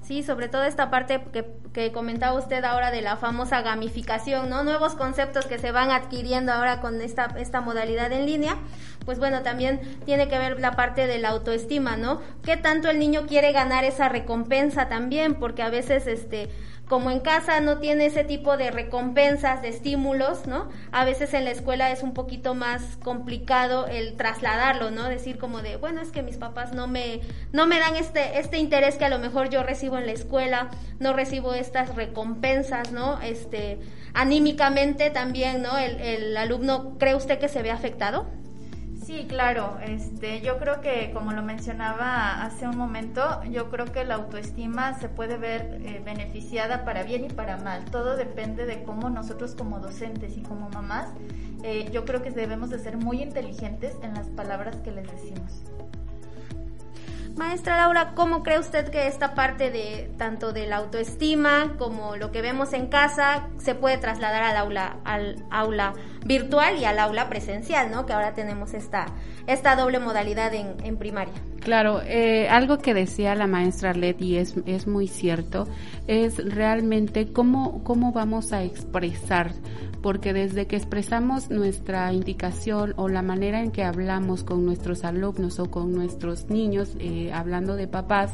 Sí, 0.02 0.24
sobre 0.24 0.48
todo 0.48 0.64
esta 0.64 0.90
parte 0.90 1.22
que, 1.34 1.46
que, 1.74 1.92
comentaba 1.92 2.40
usted 2.40 2.64
ahora 2.64 2.90
de 2.90 3.02
la 3.02 3.18
famosa 3.18 3.62
gamificación, 3.62 4.50
¿no? 4.50 4.64
Nuevos 4.64 4.96
conceptos 4.96 5.46
que 5.46 5.60
se 5.60 5.74
van 5.74 5.92
adquiriendo 5.92 6.54
ahora 6.54 6.80
con 6.80 7.02
esta, 7.02 7.26
esta 7.38 7.60
modalidad 7.60 8.14
en 8.14 8.26
línea. 8.26 8.56
Pues 9.04 9.20
bueno, 9.20 9.44
también 9.44 9.82
tiene 10.06 10.30
que 10.30 10.40
ver 10.40 10.60
la 10.60 10.72
parte 10.72 11.06
de 11.06 11.20
la 11.20 11.30
autoestima, 11.30 11.98
¿no? 11.98 12.22
¿Qué 12.44 12.56
tanto 12.56 12.90
el 12.90 12.98
niño 12.98 13.28
quiere 13.28 13.52
ganar 13.52 13.84
esa 13.84 14.08
recompensa 14.08 14.88
también? 14.88 15.36
Porque 15.36 15.64
a 15.64 15.70
veces, 15.70 16.08
este, 16.08 16.50
como 16.90 17.12
en 17.12 17.20
casa 17.20 17.62
no 17.62 17.78
tiene 17.78 18.08
ese 18.08 18.24
tipo 18.24 18.58
de 18.58 18.72
recompensas, 18.72 19.62
de 19.62 19.70
estímulos, 19.70 20.48
¿no? 20.48 20.70
A 20.92 21.06
veces 21.06 21.36
en 21.36 21.46
la 21.46 21.52
escuela 21.52 21.92
es 21.92 22.02
un 22.02 22.16
poquito 22.16 22.56
más 22.56 22.98
complicado 23.04 23.86
el 23.86 24.18
trasladarlo, 24.18 24.90
¿no? 24.90 25.08
Decir 25.08 25.38
como 25.38 25.62
de, 25.62 25.78
bueno, 25.78 26.02
es 26.02 26.10
que 26.10 26.24
mis 26.24 26.38
papás 26.38 26.74
no 26.74 26.88
me, 26.88 27.22
no 27.54 27.68
me 27.68 27.78
dan 27.78 27.96
este, 27.96 28.40
este 28.40 28.58
interés 28.58 28.96
que 28.96 29.06
a 29.06 29.10
lo 29.10 29.20
mejor 29.20 29.50
yo 29.50 29.62
recibo 29.62 30.00
en 30.00 30.08
la 30.08 30.14
escuela, 30.14 30.72
no 31.00 31.14
recibo 31.14 31.54
estas 31.54 31.96
recompensas, 31.96 32.92
¿no? 32.92 33.22
Este, 33.22 33.78
anímicamente 34.16 35.12
también, 35.12 35.62
¿no? 35.62 35.78
El, 35.78 36.02
el 36.02 36.36
alumno, 36.38 36.98
¿cree 36.98 37.14
usted 37.14 37.38
que 37.38 37.50
se 37.50 37.62
ve 37.62 37.70
afectado? 37.70 38.26
Sí, 39.10 39.26
claro. 39.28 39.80
Este, 39.82 40.40
yo 40.42 40.60
creo 40.60 40.82
que, 40.82 41.10
como 41.12 41.32
lo 41.32 41.42
mencionaba 41.42 42.44
hace 42.44 42.68
un 42.68 42.78
momento, 42.78 43.42
yo 43.46 43.72
creo 43.72 43.86
que 43.92 44.06
la 44.06 44.14
autoestima 44.14 45.00
se 45.00 45.10
puede 45.10 45.36
ver 45.36 45.82
eh, 45.84 46.00
beneficiada 46.06 46.86
para 46.86 47.02
bien 47.02 47.26
y 47.26 47.30
para 47.30 47.58
mal. 47.58 47.86
Todo 47.86 48.16
depende 48.16 48.68
de 48.68 48.84
cómo 48.84 49.10
nosotros 49.10 49.56
como 49.56 49.80
docentes 49.80 50.38
y 50.38 50.44
como 50.44 50.70
mamás, 50.70 51.08
eh, 51.64 51.90
yo 51.92 52.06
creo 52.06 52.22
que 52.22 52.30
debemos 52.30 52.70
de 52.70 52.78
ser 52.78 52.98
muy 52.98 53.24
inteligentes 53.24 53.96
en 54.04 54.14
las 54.14 54.28
palabras 54.28 54.76
que 54.84 54.92
les 54.92 55.10
decimos. 55.12 55.64
Maestra 57.40 57.78
Laura, 57.78 58.16
¿cómo 58.16 58.44
cree 58.44 58.60
usted 58.60 58.90
que 58.90 59.08
esta 59.08 59.34
parte 59.34 59.72
de 59.72 60.12
tanto 60.18 60.52
de 60.52 60.68
la 60.68 60.76
autoestima 60.76 61.76
como 61.78 62.18
lo 62.18 62.34
que 62.34 62.42
vemos 62.42 62.74
en 62.74 62.88
casa 62.88 63.48
se 63.60 63.76
puede 63.76 63.98
trasladar 63.98 64.44
al 64.44 64.58
aula, 64.58 64.98
al 65.06 65.42
aula 65.50 65.94
virtual 66.26 66.76
y 66.76 66.84
al 66.84 67.00
aula 67.00 67.30
presencial, 67.30 67.92
¿no? 67.92 68.06
Que 68.06 68.12
ahora 68.12 68.34
tenemos 68.34 68.74
esta, 68.74 69.06
esta 69.48 69.78
doble 69.78 70.00
modalidad 70.00 70.54
en, 70.54 70.76
en 70.84 70.98
primaria. 70.98 71.36
Claro, 71.62 72.02
eh, 72.04 72.48
algo 72.50 72.78
que 72.78 72.94
decía 72.94 73.36
la 73.36 73.48
maestra 73.48 73.94
Leti 73.94 74.38
es, 74.38 74.56
es 74.66 74.88
muy 74.88 75.08
cierto, 75.08 75.68
es 76.08 76.38
realmente 76.38 77.32
cómo, 77.32 77.84
cómo 77.84 78.12
vamos 78.12 78.54
a 78.54 78.64
expresar 78.64 79.54
porque 80.02 80.34
desde 80.34 80.68
que 80.68 80.76
expresamos 80.76 81.50
nuestra 81.50 82.12
indicación 82.14 82.94
o 82.96 83.10
la 83.10 83.22
manera 83.22 83.62
en 83.62 83.72
que 83.72 83.84
hablamos 83.84 84.44
con 84.44 84.66
nuestros 84.66 85.04
alumnos 85.04 85.60
o 85.60 85.70
con 85.70 85.92
nuestros 85.94 86.50
niños, 86.50 86.96
eh, 87.00 87.32
hablando 87.34 87.76
de 87.76 87.88
papás, 87.88 88.34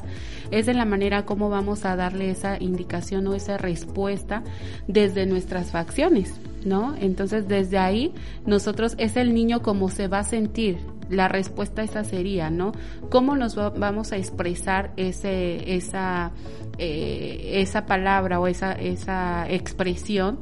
es 0.51 0.67
en 0.67 0.77
la 0.77 0.85
manera 0.85 1.25
como 1.25 1.49
vamos 1.49 1.85
a 1.85 1.95
darle 1.95 2.29
esa 2.29 2.61
indicación 2.61 3.27
o 3.27 3.33
esa 3.33 3.57
respuesta 3.57 4.43
desde 4.87 5.25
nuestras 5.25 5.71
facciones, 5.71 6.39
¿no? 6.63 6.95
Entonces 6.99 7.47
desde 7.47 7.77
ahí 7.77 8.13
nosotros 8.45 8.95
es 8.97 9.17
el 9.17 9.33
niño 9.33 9.61
como 9.61 9.89
se 9.89 10.07
va 10.07 10.19
a 10.19 10.23
sentir. 10.23 10.77
La 11.09 11.27
respuesta 11.27 11.83
esa 11.83 12.03
sería, 12.03 12.49
¿no? 12.49 12.71
¿Cómo 13.09 13.35
nos 13.35 13.55
vamos 13.55 14.11
a 14.11 14.17
expresar 14.17 14.93
ese, 14.97 15.75
esa, 15.75 16.31
eh, 16.77 17.51
esa 17.55 17.85
palabra 17.85 18.39
o 18.39 18.47
esa, 18.47 18.73
esa 18.73 19.49
expresión? 19.49 20.39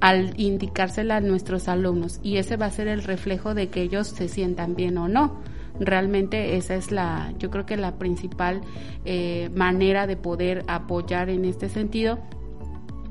al 0.00 0.38
indicársela 0.38 1.16
a 1.16 1.20
nuestros 1.20 1.68
alumnos 1.68 2.20
y 2.22 2.36
ese 2.36 2.56
va 2.56 2.66
a 2.66 2.70
ser 2.70 2.86
el 2.86 3.02
reflejo 3.02 3.54
de 3.54 3.68
que 3.68 3.80
ellos 3.80 4.08
se 4.08 4.28
sientan 4.28 4.74
bien 4.76 4.98
o 4.98 5.08
no. 5.08 5.40
Realmente 5.78 6.56
esa 6.56 6.74
es 6.74 6.90
la, 6.90 7.32
yo 7.38 7.50
creo 7.50 7.66
que 7.66 7.76
la 7.76 7.98
principal 7.98 8.62
eh, 9.04 9.50
manera 9.54 10.06
de 10.06 10.16
poder 10.16 10.64
apoyar 10.68 11.28
en 11.28 11.44
este 11.44 11.68
sentido 11.68 12.18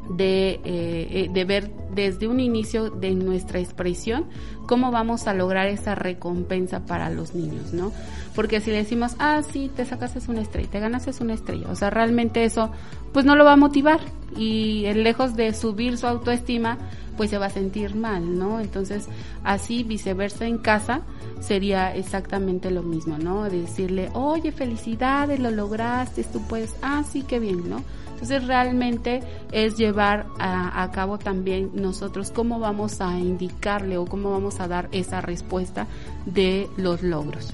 de, 0.09 0.51
eh, 0.51 0.61
eh, 0.65 1.29
de 1.31 1.45
ver 1.45 1.71
desde 1.93 2.27
un 2.27 2.39
inicio 2.39 2.89
de 2.89 3.11
nuestra 3.11 3.59
expresión 3.59 4.25
cómo 4.67 4.91
vamos 4.91 5.27
a 5.27 5.33
lograr 5.33 5.67
esa 5.67 5.95
recompensa 5.95 6.85
para 6.85 7.09
los 7.09 7.35
niños, 7.35 7.73
¿no? 7.73 7.91
Porque 8.35 8.59
si 8.59 8.71
le 8.71 8.77
decimos, 8.77 9.15
ah, 9.19 9.41
sí, 9.43 9.71
te 9.73 9.85
sacaste 9.85 10.19
una 10.29 10.41
estrella, 10.41 10.69
te 10.69 10.79
ganaste 10.79 11.11
una 11.23 11.33
estrella, 11.33 11.67
o 11.69 11.75
sea, 11.75 11.89
realmente 11.89 12.43
eso, 12.43 12.71
pues 13.13 13.25
no 13.25 13.35
lo 13.35 13.45
va 13.45 13.53
a 13.53 13.57
motivar 13.57 13.99
y 14.35 14.91
lejos 14.93 15.35
de 15.35 15.53
subir 15.53 15.97
su 15.97 16.07
autoestima, 16.07 16.77
pues 17.15 17.29
se 17.29 17.37
va 17.37 17.45
a 17.45 17.49
sentir 17.49 17.95
mal, 17.95 18.37
¿no? 18.37 18.59
Entonces, 18.59 19.07
así 19.43 19.83
viceversa 19.83 20.45
en 20.45 20.57
casa 20.57 21.01
sería 21.39 21.95
exactamente 21.95 22.71
lo 22.71 22.83
mismo, 22.83 23.17
¿no? 23.17 23.43
Decirle, 23.43 24.09
oye, 24.13 24.51
felicidades, 24.51 25.39
lo 25.39 25.51
lograste, 25.51 26.23
tú 26.25 26.41
puedes, 26.47 26.75
ah, 26.81 27.03
sí, 27.09 27.23
qué 27.23 27.39
bien, 27.39 27.69
¿no? 27.69 27.83
Entonces 28.15 28.47
realmente 28.47 29.21
es 29.51 29.75
llevar 29.75 30.25
a, 30.39 30.89
cabo 30.93 31.17
también 31.17 31.71
nosotros 31.73 32.31
cómo 32.31 32.59
vamos 32.59 33.01
a 33.01 33.19
indicarle 33.19 33.97
o 33.97 34.05
cómo 34.05 34.31
vamos 34.31 34.61
a 34.61 34.69
dar 34.69 34.87
esa 34.93 35.19
respuesta 35.19 35.85
de 36.25 36.69
los 36.77 37.03
logros. 37.03 37.53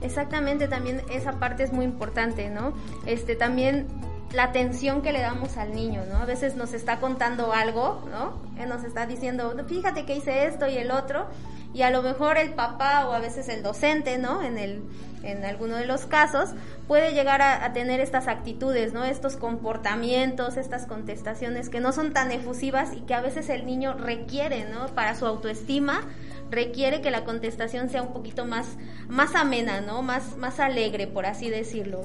Exactamente, 0.00 0.68
también 0.68 1.02
esa 1.10 1.40
parte 1.40 1.64
es 1.64 1.72
muy 1.72 1.84
importante, 1.84 2.48
¿no? 2.48 2.74
Este 3.06 3.34
también 3.34 3.88
la 4.32 4.44
atención 4.44 5.02
que 5.02 5.12
le 5.12 5.20
damos 5.20 5.56
al 5.56 5.74
niño, 5.74 6.04
¿no? 6.08 6.18
A 6.18 6.26
veces 6.26 6.54
nos 6.54 6.74
está 6.74 7.00
contando 7.00 7.52
algo, 7.52 8.02
¿no? 8.10 8.40
nos 8.66 8.84
está 8.84 9.06
diciendo, 9.06 9.52
fíjate 9.66 10.06
que 10.06 10.14
hice 10.14 10.46
esto 10.46 10.68
y 10.68 10.76
el 10.76 10.92
otro, 10.92 11.26
y 11.74 11.82
a 11.82 11.90
lo 11.90 12.02
mejor 12.02 12.38
el 12.38 12.54
papá 12.54 13.06
o 13.08 13.12
a 13.12 13.18
veces 13.18 13.48
el 13.48 13.62
docente, 13.62 14.18
¿no? 14.18 14.42
En 14.42 14.58
el 14.58 14.82
en 15.22 15.44
alguno 15.44 15.76
de 15.76 15.86
los 15.86 16.06
casos 16.06 16.50
puede 16.88 17.14
llegar 17.14 17.42
a, 17.42 17.72
tener 17.72 18.00
estas 18.00 18.28
actitudes, 18.28 18.92
¿no? 18.92 19.04
Estos 19.04 19.36
comportamientos, 19.36 20.56
estas 20.56 20.86
contestaciones 20.86 21.68
que 21.68 21.80
no 21.80 21.92
son 21.92 22.12
tan 22.12 22.32
efusivas 22.32 22.92
y 22.92 23.02
que 23.02 23.14
a 23.14 23.20
veces 23.20 23.48
el 23.48 23.64
niño 23.64 23.94
requiere, 23.94 24.64
¿no? 24.64 24.86
Para 24.88 25.14
su 25.14 25.26
autoestima 25.26 26.02
requiere 26.50 27.00
que 27.00 27.10
la 27.10 27.24
contestación 27.24 27.88
sea 27.88 28.02
un 28.02 28.12
poquito 28.12 28.44
más 28.44 28.66
más 29.08 29.34
amena, 29.34 29.80
¿no? 29.80 30.02
Más 30.02 30.36
más 30.36 30.60
alegre, 30.60 31.06
por 31.06 31.26
así 31.26 31.48
decirlo. 31.48 32.04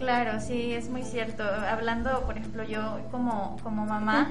Claro, 0.00 0.40
sí, 0.40 0.72
es 0.72 0.88
muy 0.88 1.02
cierto. 1.02 1.44
Hablando, 1.44 2.22
por 2.22 2.38
ejemplo, 2.38 2.64
yo 2.64 3.00
como 3.10 3.58
como 3.62 3.84
mamá 3.84 4.30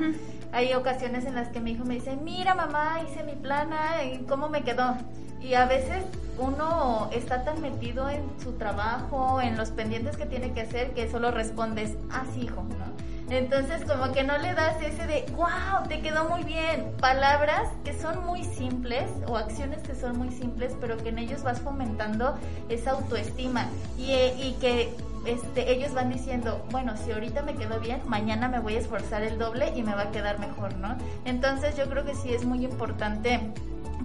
hay 0.52 0.74
ocasiones 0.74 1.26
en 1.26 1.36
las 1.36 1.50
que 1.50 1.60
mi 1.60 1.74
hijo 1.74 1.86
me 1.86 1.94
dice, 1.94 2.16
mira 2.16 2.56
mamá, 2.56 3.00
hice 3.08 3.24
mi 3.24 3.34
plana 3.34 4.04
y 4.04 4.18
cómo 4.26 4.50
me 4.50 4.64
quedó. 4.64 4.96
Y 5.40 5.54
a 5.54 5.66
veces 5.66 6.04
uno 6.40 7.12
está 7.14 7.44
tan 7.44 7.62
metido 7.62 8.10
en 8.10 8.24
su 8.42 8.54
trabajo, 8.54 9.42
en 9.42 9.58
los 9.58 9.70
pendientes 9.70 10.18
que 10.18 10.26
tiene 10.26 10.54
que 10.54 10.62
hacer, 10.62 10.96
que 10.96 11.08
solo 11.08 11.30
respondes, 11.30 11.96
ah, 12.12 12.24
sí, 12.34 12.46
hijo, 12.46 12.64
¿no? 12.64 12.90
Entonces 13.30 13.86
como 13.86 14.12
que 14.12 14.24
no 14.24 14.40
le 14.40 14.56
das 14.56 14.82
ese 14.82 15.06
de, 15.06 15.24
wow, 15.36 15.88
te 15.88 16.02
quedó 16.02 16.28
muy 16.30 16.44
bien. 16.44 16.94
Palabras 17.00 17.70
que 17.86 17.94
son 17.94 18.26
muy 18.26 18.44
simples 18.44 19.06
o 19.28 19.38
acciones 19.38 19.84
que 19.84 19.94
son 19.94 20.18
muy 20.18 20.32
simples, 20.32 20.76
pero 20.82 20.98
que 20.98 21.10
en 21.10 21.20
ellos 21.20 21.44
vas 21.44 21.62
fomentando 21.62 22.40
esa 22.70 22.92
autoestima 22.92 23.68
y, 24.00 24.14
y 24.14 24.58
que 24.60 24.96
este, 25.26 25.72
ellos 25.72 25.94
van 25.94 26.10
diciendo, 26.10 26.66
bueno, 26.72 26.96
si 26.98 27.12
ahorita 27.12 27.42
me 27.42 27.56
quedó 27.56 27.80
bien, 27.80 28.02
mañana 28.08 28.48
me 28.48 28.60
voy 28.60 28.76
a 28.76 28.80
esforzar 28.80 29.24
el 29.24 29.38
doble 29.38 29.74
y 29.76 29.84
me 29.84 29.94
va 29.94 30.04
a 30.04 30.12
quedar 30.12 30.40
mejor, 30.40 30.76
¿no? 30.78 30.96
Entonces 31.26 31.76
yo 31.78 31.90
creo 31.90 32.06
que 32.06 32.16
sí 32.16 32.34
es 32.34 32.46
muy 32.46 32.64
importante, 32.64 33.40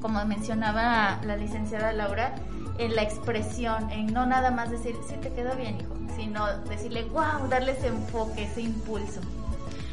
como 0.00 0.24
mencionaba 0.24 1.20
la 1.24 1.36
licenciada 1.36 1.92
Laura, 1.92 2.34
en 2.78 2.96
la 2.96 3.02
expresión, 3.02 3.90
en 3.90 4.12
no 4.12 4.26
nada 4.26 4.50
más 4.50 4.70
decir, 4.70 4.96
sí 5.08 5.14
te 5.16 5.32
quedó 5.32 5.54
bien, 5.54 5.80
hijo, 5.80 5.94
sino 6.16 6.58
decirle, 6.68 7.04
wow, 7.04 7.48
darle 7.48 7.72
ese 7.72 7.88
enfoque, 7.88 8.44
ese 8.44 8.62
impulso. 8.62 9.20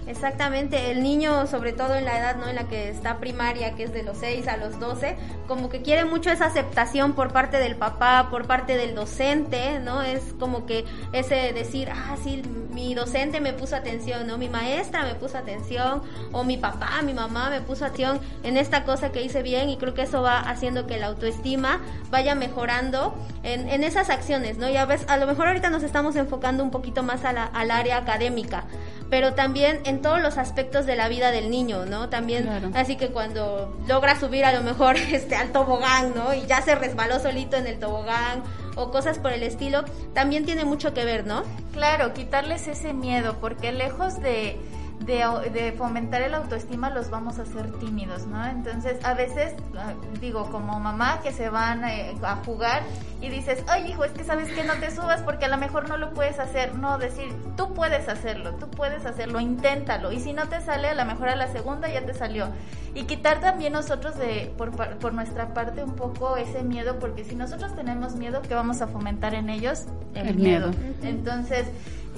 Exactamente, 0.08 0.92
el 0.92 1.04
niño, 1.04 1.46
sobre 1.46 1.74
todo 1.74 1.96
en 1.96 2.06
la 2.06 2.18
edad 2.18 2.36
¿no? 2.36 2.48
en 2.48 2.56
la 2.56 2.68
que 2.68 2.90
está 2.90 3.20
primaria, 3.20 3.76
que 3.76 3.84
es 3.84 3.94
de 3.94 4.02
los 4.02 4.18
6 4.18 4.48
a 4.48 4.58
los 4.58 4.80
12, 4.80 5.16
como 5.48 5.70
que 5.70 5.82
quiere 5.82 6.06
mucho 6.06 6.32
esa 6.32 6.48
aceptación 6.48 7.14
por 7.14 7.32
parte 7.32 7.58
del 7.58 7.76
papá, 7.76 8.28
por 8.32 8.48
parte 8.48 8.78
del 8.78 8.96
docente, 8.96 9.80
¿no? 9.80 10.02
Es 10.02 10.34
como 10.40 10.66
que 10.66 10.86
ese 11.14 11.54
decir, 11.54 11.90
ah, 11.94 12.18
sí, 12.22 12.42
mi 12.72 12.96
docente 12.96 13.40
me 13.42 13.54
puso 13.54 13.76
atención, 13.76 14.26
¿no? 14.26 14.38
Mi 14.38 14.50
maestra 14.50 15.04
me 15.04 15.14
puso 15.16 15.38
atención, 15.38 16.02
o 16.32 16.44
mi 16.44 16.58
papá, 16.58 17.02
mi 17.04 17.14
mamá 17.14 17.50
me 17.50 17.62
puso 17.62 17.86
atención 17.86 18.20
en 18.44 18.58
esta 18.58 18.86
cosa 18.86 19.12
que 19.12 19.22
hice 19.22 19.44
bien, 19.44 19.70
y 19.70 19.78
creo 19.78 19.94
que 19.94 20.04
eso 20.04 20.22
va 20.22 20.40
haciendo 20.40 20.88
que 20.88 20.98
la 20.98 21.08
autoestima 21.08 21.80
vaya 22.10 22.34
mejorando 22.34 23.14
en, 23.44 23.70
en 23.70 23.84
esas 23.84 24.10
acciones, 24.10 24.58
¿no? 24.58 24.68
Ya 24.70 24.86
ves, 24.86 25.06
a 25.08 25.18
lo 25.18 25.28
mejor 25.28 25.48
ahorita 25.48 25.70
nos 25.70 25.84
estamos 25.84 26.16
enfocando 26.16 26.64
un 26.64 26.72
poquito 26.72 27.04
más 27.04 27.24
a 27.24 27.34
la, 27.34 27.46
al 27.46 27.70
área 27.70 27.98
académica, 27.98 28.64
pero 29.12 29.34
también 29.34 29.82
en 29.84 30.02
todos 30.02 30.22
los 30.22 30.38
aspectos 30.38 30.86
de 30.86 30.96
la 30.96 31.10
vida 31.10 31.32
del 31.32 31.52
niño, 31.52 31.86
¿no? 31.86 32.08
También, 32.08 32.48
así 32.74 32.96
que 32.96 33.10
cuando 33.10 33.78
logra 33.86 34.18
subir 34.18 34.46
a 34.46 34.54
lo 34.54 34.64
mejor 34.64 34.96
este 35.12 35.36
al 35.36 35.52
tobogán, 35.52 36.14
¿no? 36.16 36.34
Y 36.34 36.46
ya 36.48 36.62
se 36.62 36.76
resbaló 36.76 37.20
solito 37.20 37.58
en 37.58 37.68
el 37.68 37.78
tobogán 37.78 38.42
o 38.78 38.90
cosas 38.90 39.20
por 39.20 39.34
el 39.34 39.44
estilo, 39.44 39.84
también 40.14 40.46
tiene 40.46 40.64
mucho 40.64 40.94
que 40.94 41.04
ver, 41.04 41.28
¿no? 41.28 41.44
Claro, 41.74 42.14
quitarles 42.14 42.70
ese 42.70 42.94
miedo, 42.94 43.36
porque 43.42 43.74
lejos 43.74 44.22
de 44.22 44.58
de, 45.06 45.74
fomentar 45.78 46.22
el 46.22 46.34
autoestima 46.34 46.90
los 46.90 47.10
vamos 47.10 47.40
a 47.40 47.44
hacer 47.44 47.72
tímidos, 47.80 48.28
¿no? 48.28 48.46
Entonces, 48.46 49.04
a 49.04 49.14
veces, 49.14 49.54
ah, 49.78 49.94
digo, 50.20 50.50
como 50.52 50.80
mamá 50.80 51.22
que 51.22 51.32
se 51.32 51.50
van 51.50 51.84
eh, 51.86 52.16
a, 52.22 52.36
jugar 52.38 52.84
y 53.22 53.30
dices, 53.30 53.64
ay 53.68 53.92
hijo, 53.92 54.04
es 54.04 54.12
que 54.12 54.24
sabes 54.24 54.52
que 54.52 54.64
no 54.64 54.74
te 54.76 54.92
subas 54.92 55.22
porque 55.22 55.46
a 55.46 55.48
lo 55.48 55.58
mejor 55.58 55.90
no 55.90 55.98
lo 55.98 56.14
puedes 56.14 56.40
hacer. 56.40 56.76
No, 56.76 56.98
decir, 56.98 57.34
tú 57.56 57.74
puedes 57.74 58.08
hacerlo, 58.08 58.56
tú 58.56 58.70
puedes 58.70 59.06
hacerlo, 59.06 59.40
inténtalo. 59.40 60.12
Y 60.12 60.20
si 60.20 60.34
no 60.34 60.48
te 60.48 60.62
sale, 60.62 60.90
a 60.90 60.96
lo 60.96 61.06
mejor 61.06 61.30
a 61.30 61.36
la 61.36 61.48
segunda 61.48 61.92
ya 61.92 62.06
te 62.06 62.14
salió. 62.14 62.50
Y 62.94 63.04
quitar 63.04 63.40
también 63.40 63.74
nosotros 63.74 64.18
de, 64.18 64.54
por, 64.58 64.72
por 64.72 65.14
nuestra 65.14 65.54
parte 65.54 65.84
un 65.84 65.96
poco 65.96 66.38
ese 66.38 66.64
miedo, 66.64 67.00
porque 67.00 67.24
si 67.24 67.36
nosotros 67.36 67.76
tenemos 67.76 68.16
miedo, 68.16 68.42
¿qué 68.42 68.54
vamos 68.54 68.82
a 68.82 68.88
fomentar 68.88 69.34
en 69.34 69.50
ellos? 69.50 69.86
El, 70.14 70.36
miedo. 70.36 70.72
Entonces, 71.02 71.66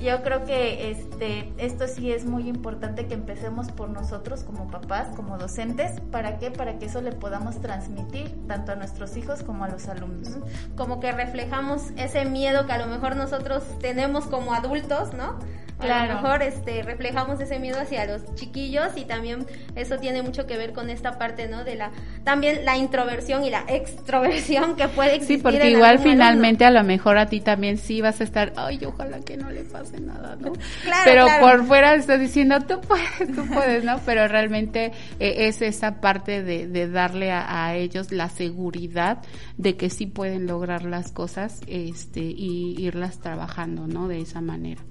yo 0.03 0.21
creo 0.21 0.45
que 0.45 0.91
este 0.91 1.53
esto 1.57 1.87
sí 1.87 2.11
es 2.11 2.25
muy 2.25 2.49
importante 2.49 3.07
que 3.07 3.13
empecemos 3.13 3.71
por 3.71 3.89
nosotros 3.89 4.43
como 4.43 4.69
papás, 4.69 5.07
como 5.15 5.37
docentes, 5.37 5.99
¿para 6.11 6.37
qué? 6.39 6.51
Para 6.51 6.77
que 6.77 6.85
eso 6.85 7.01
le 7.01 7.13
podamos 7.13 7.61
transmitir 7.61 8.35
tanto 8.47 8.73
a 8.73 8.75
nuestros 8.75 9.15
hijos 9.17 9.43
como 9.43 9.63
a 9.63 9.69
los 9.69 9.87
alumnos. 9.87 10.37
Como 10.75 10.99
que 10.99 11.11
reflejamos 11.11 11.91
ese 11.95 12.25
miedo 12.25 12.65
que 12.65 12.73
a 12.73 12.77
lo 12.77 12.87
mejor 12.87 13.15
nosotros 13.15 13.63
tenemos 13.79 14.25
como 14.25 14.53
adultos, 14.53 15.13
¿no? 15.13 15.39
A 15.91 16.07
lo 16.07 16.15
mejor 16.15 16.41
este, 16.41 16.83
reflejamos 16.83 17.39
ese 17.39 17.59
miedo 17.59 17.79
hacia 17.79 18.05
los 18.05 18.33
chiquillos 18.35 18.89
y 18.95 19.05
también 19.05 19.45
eso 19.75 19.97
tiene 19.97 20.21
mucho 20.21 20.45
que 20.45 20.57
ver 20.57 20.73
con 20.73 20.89
esta 20.89 21.17
parte, 21.17 21.47
¿no? 21.47 21.63
De 21.63 21.75
la, 21.75 21.91
también 22.23 22.65
la 22.65 22.77
introversión 22.77 23.43
y 23.43 23.49
la 23.49 23.63
extroversión 23.67 24.75
que 24.75 24.87
puede 24.87 25.15
existir. 25.15 25.37
Sí, 25.37 25.43
porque 25.43 25.69
igual 25.71 25.99
finalmente 25.99 26.65
a 26.65 26.71
lo 26.71 26.83
mejor 26.83 27.17
a 27.17 27.27
ti 27.27 27.41
también 27.41 27.77
sí 27.77 28.01
vas 28.01 28.21
a 28.21 28.23
estar, 28.23 28.53
ay, 28.55 28.79
ojalá 28.85 29.19
que 29.19 29.37
no 29.37 29.49
le 29.49 29.63
pase 29.63 29.99
nada, 29.99 30.35
¿no? 30.35 30.53
Claro, 30.83 31.03
Pero 31.05 31.27
por 31.39 31.65
fuera 31.65 31.95
estás 31.95 32.19
diciendo, 32.19 32.59
tú 32.61 32.81
puedes, 32.81 33.35
tú 33.35 33.45
puedes, 33.47 33.83
¿no? 33.83 33.99
Pero 34.05 34.27
realmente 34.27 34.91
eh, 35.19 35.47
es 35.47 35.61
esa 35.61 36.01
parte 36.01 36.43
de, 36.43 36.67
de 36.67 36.89
darle 36.89 37.31
a, 37.31 37.65
a, 37.65 37.75
ellos 37.75 38.11
la 38.11 38.29
seguridad 38.29 39.19
de 39.57 39.75
que 39.77 39.89
sí 39.89 40.05
pueden 40.05 40.47
lograr 40.47 40.83
las 40.83 41.11
cosas 41.11 41.61
este, 41.67 42.21
y 42.21 42.75
irlas 42.79 43.19
trabajando, 43.19 43.87
¿no? 43.87 44.07
De 44.07 44.21
esa 44.21 44.41
manera. 44.41 44.81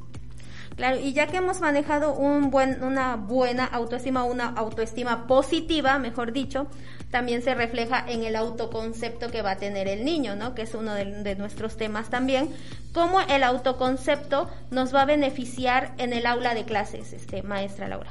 Claro, 0.76 0.98
y 0.98 1.12
ya 1.12 1.26
que 1.26 1.36
hemos 1.36 1.60
manejado 1.60 2.14
un 2.14 2.50
buen, 2.50 2.82
una 2.82 3.16
buena 3.16 3.64
autoestima, 3.64 4.24
una 4.24 4.48
autoestima 4.48 5.26
positiva, 5.26 5.98
mejor 5.98 6.32
dicho, 6.32 6.66
también 7.10 7.42
se 7.42 7.54
refleja 7.54 8.04
en 8.08 8.24
el 8.24 8.36
autoconcepto 8.36 9.30
que 9.30 9.42
va 9.42 9.52
a 9.52 9.56
tener 9.56 9.86
el 9.86 10.04
niño, 10.04 10.34
¿no? 10.34 10.54
Que 10.54 10.62
es 10.62 10.74
uno 10.74 10.94
de, 10.94 11.36
nuestros 11.36 11.76
temas 11.76 12.08
también. 12.08 12.48
Cómo 12.94 13.20
el 13.20 13.44
autoconcepto 13.44 14.50
nos 14.70 14.94
va 14.94 15.02
a 15.02 15.06
beneficiar 15.06 15.92
en 15.98 16.14
el 16.14 16.26
aula 16.26 16.54
de 16.54 16.64
clases, 16.64 17.12
este, 17.12 17.42
maestra 17.42 17.86
Laura. 17.86 18.10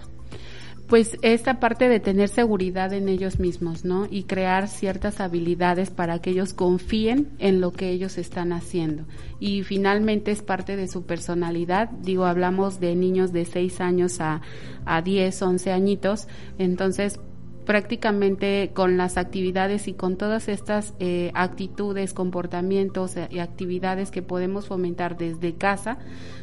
Pues 0.92 1.18
esta 1.22 1.62
parte 1.62 1.88
de 1.88 2.02
tener 2.02 2.28
seguridad 2.28 2.92
en 2.92 3.08
ellos 3.08 3.40
mismos, 3.40 3.86
¿no? 3.86 4.10
Y 4.12 4.24
crear 4.24 4.68
ciertas 4.68 5.22
habilidades 5.22 5.90
para 5.90 6.20
que 6.20 6.32
ellos 6.32 6.54
confíen 6.54 7.30
en 7.40 7.62
lo 7.62 7.72
que 7.72 7.92
ellos 7.92 8.18
están 8.18 8.52
haciendo. 8.52 9.06
Y 9.40 9.64
finalmente 9.64 10.32
es 10.32 10.42
parte 10.42 10.76
de 10.76 10.90
su 10.90 11.06
personalidad. 11.06 11.90
Digo, 11.92 12.26
hablamos 12.26 12.82
de 12.82 12.98
niños 12.98 13.32
de 13.32 13.46
6 13.46 13.80
años 13.80 14.20
a, 14.20 14.42
a 14.84 15.02
10, 15.02 15.42
11 15.42 15.72
añitos. 15.72 16.28
Entonces, 16.58 17.22
prácticamente 17.66 18.72
con 18.74 18.98
las 18.98 19.18
actividades 19.18 19.88
y 19.88 19.94
con 19.94 20.18
todas 20.18 20.48
estas 20.48 20.94
eh, 21.00 21.32
actitudes, 21.34 22.14
comportamientos 22.14 23.16
y 23.30 23.40
actividades 23.40 24.12
que 24.12 24.22
podemos 24.22 24.68
fomentar 24.68 25.18
desde 25.18 25.56
casa 25.56 25.98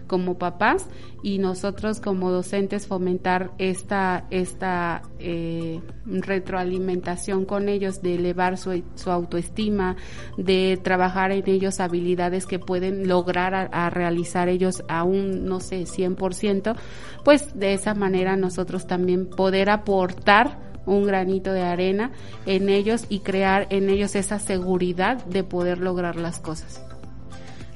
como 0.06 0.38
papás 0.38 0.86
y 1.22 1.38
nosotros 1.38 2.00
como 2.00 2.30
docentes 2.30 2.86
fomentar 2.86 3.50
esta, 3.58 4.26
esta 4.30 5.02
eh, 5.18 5.80
retroalimentación 6.06 7.44
con 7.44 7.68
ellos 7.68 8.02
de 8.02 8.14
elevar 8.14 8.56
su, 8.56 8.82
su, 8.94 9.10
autoestima, 9.10 9.96
de 10.36 10.78
trabajar 10.82 11.32
en 11.32 11.48
ellos 11.48 11.80
habilidades 11.80 12.46
que 12.46 12.58
pueden 12.58 13.06
lograr 13.06 13.54
a, 13.54 13.62
a 13.86 13.90
realizar 13.90 14.48
ellos 14.48 14.82
a 14.88 15.02
un, 15.04 15.44
no 15.44 15.60
sé, 15.60 15.82
100%, 15.82 16.76
pues 17.24 17.58
de 17.58 17.74
esa 17.74 17.94
manera 17.94 18.36
nosotros 18.36 18.86
también 18.86 19.28
poder 19.28 19.70
aportar 19.70 20.67
un 20.88 21.06
granito 21.06 21.52
de 21.52 21.62
arena 21.62 22.10
en 22.46 22.68
ellos 22.68 23.04
y 23.08 23.20
crear 23.20 23.66
en 23.70 23.88
ellos 23.90 24.14
esa 24.14 24.38
seguridad 24.38 25.24
de 25.24 25.44
poder 25.44 25.78
lograr 25.78 26.16
las 26.16 26.38
cosas. 26.38 26.82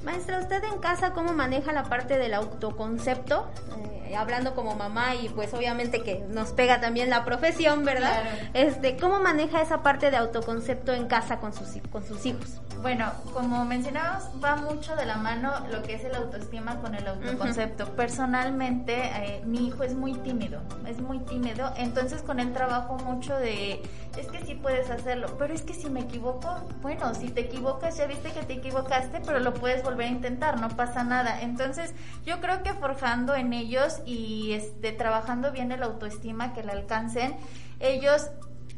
Maestra, 0.04 0.40
¿usted 0.40 0.64
en 0.64 0.80
casa 0.80 1.12
cómo 1.12 1.32
maneja 1.32 1.72
la 1.72 1.84
parte 1.84 2.18
del 2.18 2.34
autoconcepto? 2.34 3.48
Eh, 3.78 4.16
hablando 4.16 4.54
como 4.54 4.74
mamá 4.74 5.14
y 5.14 5.28
pues 5.28 5.54
obviamente 5.54 6.02
que 6.02 6.24
nos 6.28 6.50
pega 6.50 6.80
también 6.80 7.08
la 7.08 7.24
profesión, 7.24 7.84
¿verdad? 7.84 8.22
Este, 8.52 8.96
¿Cómo 8.96 9.20
maneja 9.20 9.62
esa 9.62 9.82
parte 9.82 10.10
de 10.10 10.16
autoconcepto 10.16 10.92
en 10.92 11.06
casa 11.06 11.38
con 11.38 11.52
sus, 11.52 11.68
con 11.90 12.04
sus 12.04 12.26
hijos? 12.26 12.60
Bueno, 12.82 13.12
como 13.32 13.64
mencionamos, 13.64 14.24
va 14.42 14.56
mucho 14.56 14.96
de 14.96 15.06
la 15.06 15.16
mano 15.16 15.52
lo 15.70 15.82
que 15.82 15.94
es 15.94 16.04
el 16.04 16.16
autoestima 16.16 16.80
con 16.80 16.96
el 16.96 17.06
autoconcepto. 17.06 17.86
Personalmente, 17.94 18.94
eh, 18.96 19.42
mi 19.46 19.68
hijo 19.68 19.84
es 19.84 19.94
muy 19.94 20.14
tímido, 20.14 20.60
es 20.88 21.00
muy 21.00 21.20
tímido, 21.20 21.72
entonces 21.76 22.22
con 22.22 22.40
él 22.40 22.52
trabajo 22.52 22.96
mucho 22.96 23.36
de, 23.36 23.80
es 24.16 24.26
que 24.26 24.44
sí 24.44 24.56
puedes 24.56 24.90
hacerlo, 24.90 25.36
pero 25.38 25.54
es 25.54 25.62
que 25.62 25.74
si 25.74 25.88
me 25.90 26.00
equivoco, 26.00 26.56
bueno, 26.80 27.14
si 27.14 27.28
te 27.28 27.42
equivocas, 27.42 27.96
ya 27.98 28.06
viste 28.08 28.32
que 28.32 28.42
te 28.42 28.54
equivocaste, 28.54 29.20
pero 29.24 29.38
lo 29.38 29.54
puedes 29.54 29.84
volver 29.84 30.08
a 30.08 30.10
intentar, 30.10 30.60
no 30.60 30.68
pasa 30.70 31.04
nada. 31.04 31.40
Entonces, 31.40 31.94
yo 32.26 32.40
creo 32.40 32.64
que 32.64 32.72
forjando 32.74 33.36
en 33.36 33.52
ellos 33.52 34.00
y 34.04 34.54
este, 34.54 34.90
trabajando 34.90 35.52
bien 35.52 35.70
el 35.70 35.84
autoestima, 35.84 36.52
que 36.52 36.64
le 36.64 36.72
alcancen, 36.72 37.36
ellos 37.78 38.28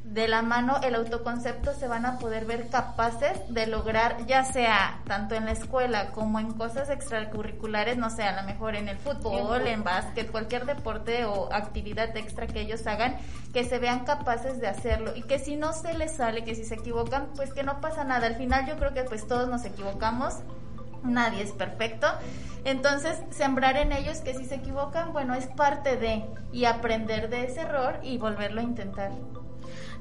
de 0.04 0.28
la 0.28 0.42
mano 0.42 0.76
el 0.82 0.94
autoconcepto 0.94 1.73
se 1.73 1.88
van 1.88 2.04
a 2.04 2.18
poder 2.18 2.44
ver 2.44 2.68
capaces 2.68 3.40
de 3.49 3.66
lograr, 3.66 4.26
ya 4.26 4.44
sea 4.44 5.00
tanto 5.06 5.34
en 5.34 5.46
la 5.46 5.52
escuela 5.52 6.12
como 6.12 6.38
en 6.38 6.52
cosas 6.52 6.90
extracurriculares, 6.90 7.96
no 7.96 8.11
sé, 8.11 8.23
a 8.23 8.38
lo 8.38 8.46
mejor 8.46 8.76
en 8.76 8.88
el 8.88 8.99
fútbol, 8.99 9.66
en 9.66 9.82
básquet, 9.82 10.30
cualquier 10.30 10.66
deporte 10.66 11.25
o 11.25 11.50
actividad 11.52 12.14
extra 12.18 12.46
que 12.46 12.61
ellos 12.61 12.87
hagan, 12.87 13.16
que 13.54 13.64
se 13.64 13.78
vean 13.78 14.04
capaces 14.04 14.61
de 14.61 14.68
hacerlo 14.68 15.16
y 15.16 15.23
que 15.23 15.38
si 15.38 15.56
no 15.56 15.73
se 15.73 15.94
les 15.94 16.12
sale, 16.14 16.44
que 16.44 16.54
si 16.54 16.64
se 16.64 16.75
equivocan, 16.75 17.28
pues 17.34 17.54
que 17.54 17.62
no 17.62 17.80
pasa 17.80 18.04
nada. 18.04 18.26
Al 18.26 18.37
final 18.37 18.66
yo 18.66 18.76
creo 18.76 18.92
que 18.92 19.04
pues 19.04 19.26
todos 19.26 19.49
nos 19.49 19.64
equivocamos, 19.64 20.34
nadie 21.02 21.42
es 21.42 21.52
perfecto. 21.52 22.08
Entonces, 22.64 23.18
sembrar 23.30 23.78
en 23.78 23.92
ellos 23.92 24.18
que 24.18 24.34
si 24.34 24.44
se 24.44 24.56
equivocan, 24.56 25.12
bueno, 25.14 25.34
es 25.34 25.46
parte 25.46 25.96
de 25.96 26.25
y 26.52 26.66
aprender 26.66 27.30
de 27.30 27.46
ese 27.46 27.62
error 27.62 28.00
y 28.02 28.18
volverlo 28.18 28.61
a 28.61 28.64
intentar. 28.64 29.11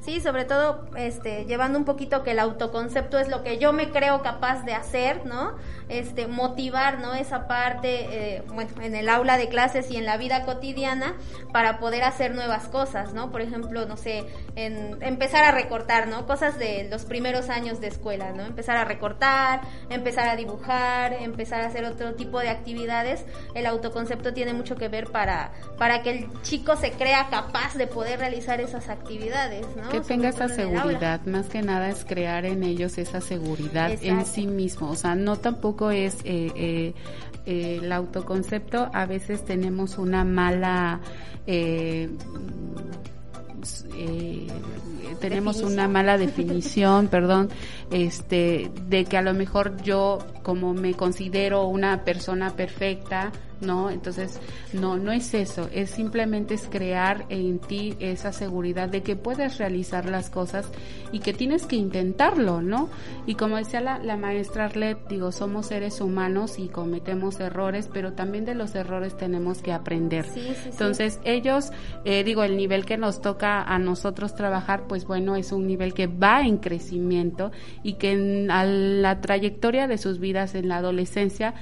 Sí, 0.04 0.20
sobre 0.20 0.44
todo 0.44 0.86
este, 0.98 1.46
llevando 1.46 1.80
un 1.80 1.86
poquito 1.86 2.24
que 2.24 2.32
el 2.32 2.40
autoconcepto 2.40 3.20
es 3.20 3.30
lo 3.30 3.42
que 3.42 3.58
yo 3.58 3.72
me 3.72 3.90
creo 3.90 4.22
capaz 4.22 4.64
de 4.66 4.74
hacer, 4.74 5.26
¿no? 5.26 5.56
Este, 5.88 6.28
motivar, 6.28 7.00
¿no? 7.00 7.14
Esa 7.14 7.48
parte, 7.48 8.36
eh, 8.36 8.44
bueno, 8.48 8.72
en 8.82 8.96
el 8.96 9.08
aula 9.08 9.38
de 9.38 9.48
clases 9.48 9.90
y 9.92 9.96
en 9.96 10.06
la 10.06 10.18
vida 10.18 10.44
cotidiana 10.44 11.16
para 11.54 11.80
poder 11.80 12.04
hacer 12.04 12.36
nuevas 12.36 12.68
cosas, 12.68 13.14
¿no? 13.14 13.32
Por 13.32 13.40
ejemplo, 13.40 13.86
no 13.86 13.96
sé, 13.96 14.26
en, 14.58 15.02
empezar 15.02 15.46
a 15.46 15.52
recortar, 15.52 16.10
¿no? 16.10 16.28
Cosas 16.28 16.60
de 16.60 16.86
los 16.92 17.06
primeros 17.06 17.50
años 17.50 17.80
de 17.80 17.88
escuela, 17.88 18.34
¿no? 18.34 18.44
Empezar 18.44 18.76
a 18.76 18.84
recortar, 18.84 19.62
empezar 19.90 20.28
a 20.28 20.36
dibujar, 20.36 21.14
empezar 21.14 21.62
a 21.62 21.68
hacer 21.68 21.86
otro 21.86 22.16
tipo 22.16 22.42
de 22.42 22.50
actividades. 22.50 23.24
El 23.56 23.66
autoconcepto 23.68 24.34
tiene 24.34 24.52
mucho 24.52 24.76
que 24.76 24.90
ver 24.90 25.12
para, 25.12 25.54
para 25.78 26.02
que 26.02 26.10
el 26.10 26.42
chico 26.42 26.76
se 26.76 26.92
crea 26.92 27.30
capaz 27.30 27.76
de 27.76 27.88
poder 27.88 28.20
realizar 28.20 28.60
esas 28.60 28.90
actividades, 28.90 29.66
¿no? 29.78 29.93
Que 29.94 30.02
tenga 30.02 30.30
esa 30.30 30.50
seguridad, 30.50 31.22
más 31.26 31.48
que 31.48 31.62
nada 31.62 31.90
es 31.90 32.04
crear 32.04 32.46
en 32.46 32.64
ellos 32.64 32.98
esa 32.98 33.22
seguridad 33.22 33.92
en 34.02 34.26
sí 34.26 34.48
mismo, 34.48 34.90
o 34.90 34.96
sea, 34.96 35.16
no 35.16 35.38
tampoco 35.38 35.92
es 35.92 36.16
eh, 36.26 36.52
eh, 36.56 36.94
eh, 37.46 37.80
el 37.82 37.92
autoconcepto, 37.92 38.90
a 38.94 39.06
veces 39.06 39.46
tenemos 39.46 39.98
una 39.98 40.24
mala... 40.24 41.00
Eh, 41.46 42.10
eh, 43.96 44.48
tenemos 45.20 45.62
una 45.62 45.88
mala 45.88 46.18
definición, 46.26 47.08
perdón, 47.08 47.50
este, 47.92 48.72
de 48.88 49.06
que 49.06 49.18
a 49.18 49.22
lo 49.22 49.34
mejor 49.34 49.82
yo, 49.82 50.20
como 50.42 50.74
me 50.74 50.96
considero 50.96 51.68
una 51.68 52.04
persona 52.04 52.52
perfecta, 52.52 53.32
¿no? 53.62 53.90
Entonces, 53.90 54.40
no, 54.74 54.98
no 54.98 55.12
es 55.12 55.34
eso, 55.34 55.70
es 55.74 55.90
simplemente 55.90 56.54
es 56.54 56.68
crear 56.70 57.26
en 57.30 57.60
ti 57.60 57.96
esa 58.00 58.32
seguridad 58.32 58.90
de 58.90 59.04
que 59.04 59.16
puedes 59.16 59.58
realizar 59.58 60.10
las 60.10 60.30
cosas 60.30 60.70
y 61.12 61.20
que 61.20 61.34
tienes 61.34 61.66
que 61.66 61.76
intentarlo, 61.76 62.62
¿no? 62.62 62.90
Y 63.26 63.36
como 63.36 63.58
decía 63.58 63.82
la, 63.82 64.00
la 64.00 64.18
maestra 64.18 64.66
Arlet, 64.66 64.98
digo, 65.08 65.32
somos 65.32 65.68
seres 65.68 66.02
humanos 66.02 66.60
y 66.60 66.68
cometemos 66.68 67.40
errores, 67.40 67.90
pero 67.94 68.14
también 68.14 68.46
de 68.46 68.56
los 68.56 68.76
errores 68.76 69.16
tenemos 69.16 69.62
que 69.62 69.72
aprender. 69.72 70.26
Entonces, 70.66 71.20
ellos, 71.24 71.72
eh, 72.06 72.24
digo, 72.24 72.44
el 72.44 72.58
nivel 72.58 72.86
que 72.86 72.98
nos 72.98 73.22
toca 73.22 73.62
a 73.62 73.80
nosotros 73.80 74.36
trabajar, 74.36 74.88
pues 74.88 75.06
bueno, 75.06 75.36
es 75.36 75.52
un 75.52 75.68
nivel 75.68 75.94
que 75.94 76.08
va 76.08 76.42
en 76.42 76.58
crecimiento 76.58 77.52
y 77.84 77.94
que 77.94 78.12
en, 78.12 78.52
a 78.52 78.66
la 78.66 79.22
trayectoria 79.22 79.88
de 79.88 79.98
sus 79.98 80.20
vidas 80.20 80.56
en 80.56 80.68
la 80.68 80.78
adolescencia, 80.78 81.54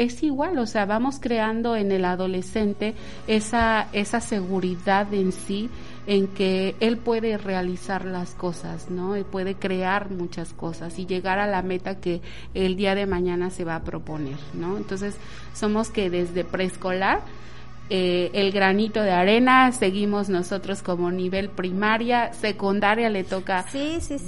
es 0.00 0.22
igual, 0.22 0.58
o 0.58 0.66
sea, 0.66 0.86
vamos 0.86 1.18
creando 1.20 1.76
en 1.76 1.92
el 1.92 2.06
adolescente 2.06 2.94
esa, 3.26 3.88
esa 3.92 4.22
seguridad 4.22 5.12
en 5.12 5.30
sí, 5.30 5.68
en 6.06 6.26
que 6.28 6.74
él 6.80 6.96
puede 6.96 7.36
realizar 7.36 8.06
las 8.06 8.34
cosas, 8.34 8.90
¿no? 8.90 9.14
Él 9.14 9.26
puede 9.26 9.56
crear 9.56 10.10
muchas 10.10 10.54
cosas 10.54 10.98
y 10.98 11.04
llegar 11.04 11.38
a 11.38 11.46
la 11.46 11.60
meta 11.60 12.00
que 12.00 12.22
el 12.54 12.76
día 12.76 12.94
de 12.94 13.04
mañana 13.04 13.50
se 13.50 13.64
va 13.64 13.76
a 13.76 13.82
proponer, 13.82 14.38
¿no? 14.54 14.78
Entonces, 14.78 15.16
somos 15.52 15.90
que 15.90 16.08
desde 16.08 16.44
preescolar, 16.44 17.20
eh, 17.90 18.30
el 18.34 18.52
granito 18.52 19.02
de 19.02 19.10
arena, 19.10 19.72
seguimos 19.72 20.28
nosotros 20.28 20.80
como 20.82 21.10
nivel 21.10 21.50
primaria, 21.50 22.32
secundaria 22.32 23.10
le 23.10 23.24
toca 23.24 23.64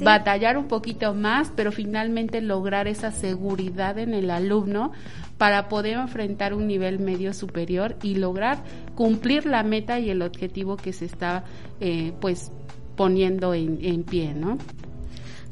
batallar 0.01 0.59
un 0.59 0.67
poquito 0.67 1.15
más, 1.15 1.53
pero 1.55 1.71
finalmente 1.71 2.41
lograr 2.41 2.89
esa 2.89 3.13
seguridad 3.13 3.99
en 3.99 4.15
el 4.15 4.31
alumno 4.31 4.91
para 5.39 5.69
poder 5.69 5.99
enfrentar 5.99 6.55
un 6.55 6.67
nivel 6.67 6.99
medio 6.99 7.33
superior 7.33 7.97
y 8.03 8.17
lograr 8.17 8.59
cumplir 8.97 9.47
la 9.47 9.63
meta 9.63 10.01
y 10.01 10.11
el 10.11 10.23
objetivo 10.23 10.77
que 10.77 10.93
se 10.93 11.05
está 11.05 11.45
eh, 11.81 12.13
pues 12.21 12.51
poniendo 12.97 13.55
en, 13.55 13.79
en 13.81 14.03
pie, 14.03 14.35
¿no? 14.35 14.59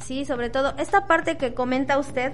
Sí, 0.05 0.25
sobre 0.25 0.51
todo 0.51 0.75
esta 0.79 1.07
parte 1.07 1.37
que 1.37 1.55
comenta 1.55 1.99
usted, 1.99 2.33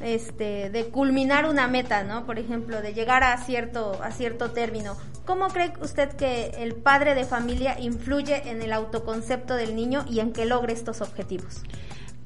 este, 0.00 0.70
de 0.70 0.86
culminar 0.86 1.46
una 1.46 1.66
meta, 1.66 2.04
¿no? 2.04 2.26
Por 2.26 2.38
ejemplo, 2.38 2.82
de 2.82 2.94
llegar 2.94 3.24
a 3.24 3.36
cierto, 3.38 4.00
a 4.02 4.10
cierto 4.10 4.52
término. 4.52 4.96
¿Cómo 5.26 5.48
cree 5.48 5.72
usted 5.82 6.10
que 6.10 6.52
el 6.58 6.74
padre 6.74 7.14
de 7.14 7.24
familia 7.24 7.78
influye 7.78 8.48
en 8.48 8.62
el 8.62 8.72
autoconcepto 8.72 9.54
del 9.54 9.76
niño 9.76 10.04
y 10.08 10.20
en 10.20 10.32
que 10.32 10.46
logre 10.46 10.72
estos 10.72 11.00
objetivos? 11.02 11.62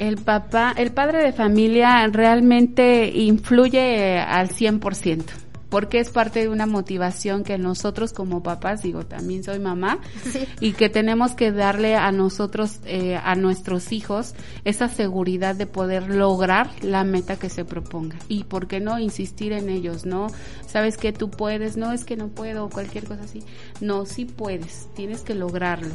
el 0.00 0.16
papá, 0.16 0.72
el 0.76 0.92
padre 0.92 1.22
de 1.22 1.32
familia 1.32 2.08
realmente 2.10 3.10
influye 3.14 4.18
al 4.18 4.48
100%, 4.48 5.24
porque 5.70 6.00
es 6.00 6.10
parte 6.10 6.40
de 6.40 6.48
una 6.48 6.66
motivación 6.66 7.44
que 7.44 7.56
nosotros 7.56 8.12
como 8.12 8.42
papás, 8.42 8.82
digo, 8.82 9.06
también 9.06 9.44
soy 9.44 9.60
mamá, 9.60 10.00
y 10.60 10.72
que 10.72 10.88
tenemos 10.88 11.32
que 11.32 11.52
darle 11.52 11.94
a 11.94 12.10
nosotros, 12.12 12.80
eh, 12.84 13.16
a 13.16 13.34
nuestros 13.36 13.92
hijos, 13.92 14.34
esa 14.64 14.88
seguridad 14.88 15.54
de 15.54 15.66
poder 15.66 16.10
lograr 16.10 16.70
la 16.82 17.04
meta 17.04 17.36
que 17.36 17.48
se 17.48 17.64
proponga. 17.64 18.16
Y 18.28 18.44
por 18.44 18.66
qué 18.66 18.80
no 18.80 18.98
insistir 18.98 19.52
en 19.52 19.68
ellos, 19.68 20.04
¿no? 20.04 20.26
Sabes 20.66 20.96
que 20.96 21.12
tú 21.12 21.30
puedes, 21.30 21.76
no 21.76 21.92
es 21.92 22.04
que 22.04 22.16
no 22.16 22.28
puedo, 22.28 22.68
cualquier 22.68 23.04
cosa 23.04 23.22
así. 23.22 23.42
No, 23.80 24.06
sí 24.06 24.24
puedes, 24.24 24.88
tienes 24.94 25.22
que 25.22 25.34
lograrlo 25.34 25.94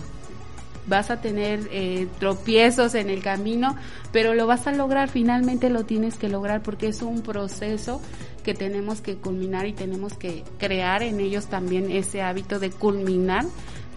vas 0.88 1.10
a 1.10 1.20
tener 1.20 1.68
eh, 1.72 2.08
tropiezos 2.20 2.94
en 2.94 3.10
el 3.10 3.24
camino, 3.24 3.76
pero 4.12 4.34
lo 4.34 4.46
vas 4.46 4.68
a 4.68 4.72
lograr, 4.72 5.10
finalmente 5.10 5.70
lo 5.72 5.84
tienes 5.84 6.16
que 6.16 6.30
lograr 6.30 6.62
porque 6.62 6.88
es 6.88 7.02
un 7.02 7.22
proceso 7.22 8.02
que 8.46 8.54
tenemos 8.54 9.02
que 9.02 9.18
culminar 9.18 9.66
y 9.66 9.74
tenemos 9.74 10.14
que 10.14 10.44
crear 10.60 11.04
en 11.04 11.20
ellos 11.20 11.48
también 11.48 11.92
ese 11.92 12.22
hábito 12.22 12.60
de 12.60 12.70
culminar 12.70 13.44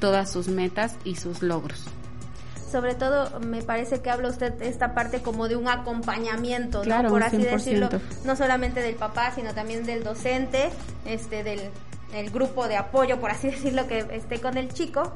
todas 0.01 0.33
sus 0.33 0.49
metas 0.49 0.97
y 1.05 1.17
sus 1.17 1.43
logros 1.43 1.85
sobre 2.71 2.95
todo 2.95 3.41
me 3.41 3.63
parece 3.63 4.01
que 4.01 4.11
habla 4.11 4.29
usted 4.29 4.61
esta 4.61 4.95
parte 4.95 5.23
como 5.23 5.49
de 5.49 5.57
un 5.57 5.69
acompañamiento, 5.69 6.85
¿no? 6.85 7.09
por 7.09 7.23
así 7.23 7.39
decirlo, 7.39 7.89
no 8.25 8.37
solamente 8.37 8.83
del 8.83 8.95
papá, 8.95 9.33
sino 9.35 9.55
también 9.55 9.87
del 9.87 10.05
docente, 10.05 10.69
este 11.07 11.43
del 11.43 11.61
el 12.15 12.31
grupo 12.31 12.69
de 12.69 12.77
apoyo, 12.77 13.21
por 13.21 13.31
así 13.31 13.49
decirlo, 13.51 13.87
que 13.87 14.05
esté 14.13 14.41
con 14.41 14.57
el 14.57 14.73
chico 14.73 15.15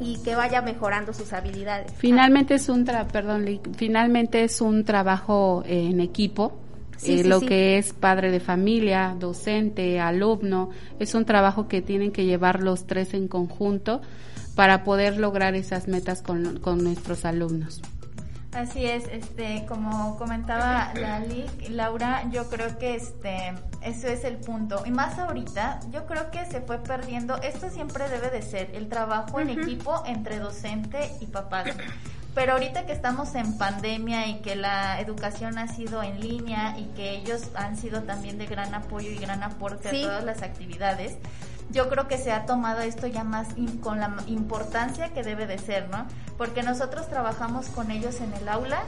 y 0.00 0.20
que 0.22 0.34
vaya 0.34 0.62
mejorando 0.62 1.12
sus 1.12 1.32
habilidades. 1.32 1.92
Finalmente 1.96 2.54
es 2.54 2.68
un 2.68 2.84
tra 2.84 3.06
perdón, 3.06 3.60
finalmente 3.76 4.42
es 4.42 4.60
un 4.60 4.84
trabajo 4.84 5.62
en 5.66 6.00
equipo. 6.00 6.58
Eh, 7.02 7.24
lo 7.24 7.40
que 7.40 7.78
es 7.78 7.92
padre 7.92 8.30
de 8.30 8.40
familia, 8.40 9.16
docente, 9.18 10.00
alumno, 10.00 10.70
es 10.98 11.14
un 11.14 11.24
trabajo 11.24 11.68
que 11.68 11.82
tienen 11.82 12.12
que 12.12 12.24
llevar 12.24 12.62
los 12.62 12.86
tres 12.86 13.14
en 13.14 13.28
conjunto 13.28 14.00
para 14.54 14.84
poder 14.84 15.18
lograr 15.18 15.54
esas 15.54 15.88
metas 15.88 16.22
con, 16.22 16.60
con 16.60 16.82
nuestros 16.82 17.24
alumnos. 17.24 17.82
Así 18.54 18.84
es, 18.84 19.04
este, 19.10 19.66
como 19.66 20.16
comentaba 20.16 20.92
Lali, 20.94 21.44
Laura, 21.70 22.30
yo 22.30 22.48
creo 22.48 22.78
que 22.78 22.94
este, 22.94 23.52
eso 23.82 24.06
es 24.06 24.22
el 24.22 24.36
punto. 24.36 24.84
Y 24.86 24.92
más 24.92 25.18
ahorita, 25.18 25.80
yo 25.90 26.06
creo 26.06 26.30
que 26.30 26.46
se 26.46 26.60
fue 26.60 26.78
perdiendo, 26.78 27.36
esto 27.42 27.68
siempre 27.68 28.08
debe 28.08 28.30
de 28.30 28.42
ser, 28.42 28.70
el 28.74 28.88
trabajo 28.88 29.40
en 29.40 29.50
equipo 29.50 30.04
entre 30.06 30.38
docente 30.38 31.10
y 31.20 31.26
papás. 31.26 31.66
Pero 32.34 32.54
ahorita 32.54 32.84
que 32.84 32.92
estamos 32.92 33.34
en 33.36 33.56
pandemia 33.58 34.26
y 34.26 34.40
que 34.40 34.56
la 34.56 35.00
educación 35.00 35.56
ha 35.56 35.68
sido 35.68 36.02
en 36.02 36.20
línea 36.20 36.76
y 36.78 36.86
que 36.96 37.12
ellos 37.12 37.50
han 37.54 37.76
sido 37.76 38.02
también 38.02 38.38
de 38.38 38.46
gran 38.46 38.74
apoyo 38.74 39.08
y 39.10 39.16
gran 39.16 39.42
aporte 39.44 39.88
a 39.88 39.92
todas 39.92 40.24
las 40.24 40.42
actividades, 40.42 41.16
yo 41.70 41.88
creo 41.88 42.08
que 42.08 42.18
se 42.18 42.32
ha 42.32 42.44
tomado 42.44 42.80
esto 42.80 43.06
ya 43.06 43.22
más 43.24 43.48
con 43.80 44.00
la 44.00 44.16
importancia 44.26 45.10
que 45.10 45.22
debe 45.22 45.46
de 45.46 45.58
ser, 45.58 45.88
¿no? 45.88 46.06
Porque 46.36 46.62
nosotros 46.62 47.08
trabajamos 47.08 47.66
con 47.68 47.90
ellos 47.90 48.20
en 48.20 48.32
el 48.34 48.48
aula 48.48 48.82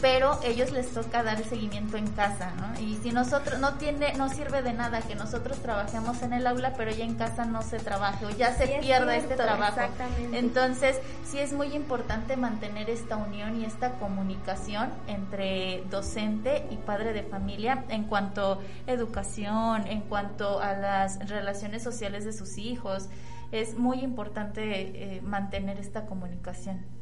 pero 0.00 0.38
ellos 0.44 0.70
les 0.70 0.92
toca 0.92 1.22
dar 1.22 1.38
el 1.38 1.44
seguimiento 1.44 1.96
en 1.96 2.06
casa, 2.08 2.52
¿no? 2.56 2.80
Y 2.80 2.96
si 3.02 3.10
nosotros 3.10 3.58
no 3.58 3.74
tiene, 3.74 4.12
no 4.14 4.28
sirve 4.28 4.62
de 4.62 4.72
nada 4.72 5.00
que 5.00 5.14
nosotros 5.14 5.58
trabajemos 5.58 6.22
en 6.22 6.32
el 6.32 6.46
aula, 6.46 6.74
pero 6.76 6.90
ya 6.90 7.04
en 7.04 7.16
casa 7.16 7.44
no 7.44 7.62
se 7.62 7.78
trabaje 7.78 8.26
o 8.26 8.30
ya 8.30 8.54
se 8.54 8.66
pierda 8.80 9.16
este 9.16 9.34
trabajo. 9.34 9.80
Exactamente. 9.80 10.38
Entonces, 10.38 11.00
sí 11.24 11.38
es 11.38 11.52
muy 11.52 11.74
importante 11.74 12.36
mantener 12.36 12.90
esta 12.90 13.16
unión 13.16 13.60
y 13.60 13.64
esta 13.64 13.92
comunicación 13.98 14.90
entre 15.08 15.82
docente 15.90 16.66
y 16.70 16.76
padre 16.76 17.12
de 17.12 17.24
familia 17.24 17.84
en 17.88 18.04
cuanto 18.04 18.52
a 18.86 18.90
educación, 18.90 19.86
en 19.88 20.02
cuanto 20.02 20.60
a 20.60 20.74
las 20.74 21.18
relaciones 21.28 21.82
sociales 21.82 22.24
de 22.24 22.32
sus 22.32 22.58
hijos. 22.58 23.08
Es 23.50 23.78
muy 23.78 24.00
importante 24.00 25.16
eh, 25.16 25.20
mantener 25.22 25.78
esta 25.80 26.06
comunicación. 26.06 26.97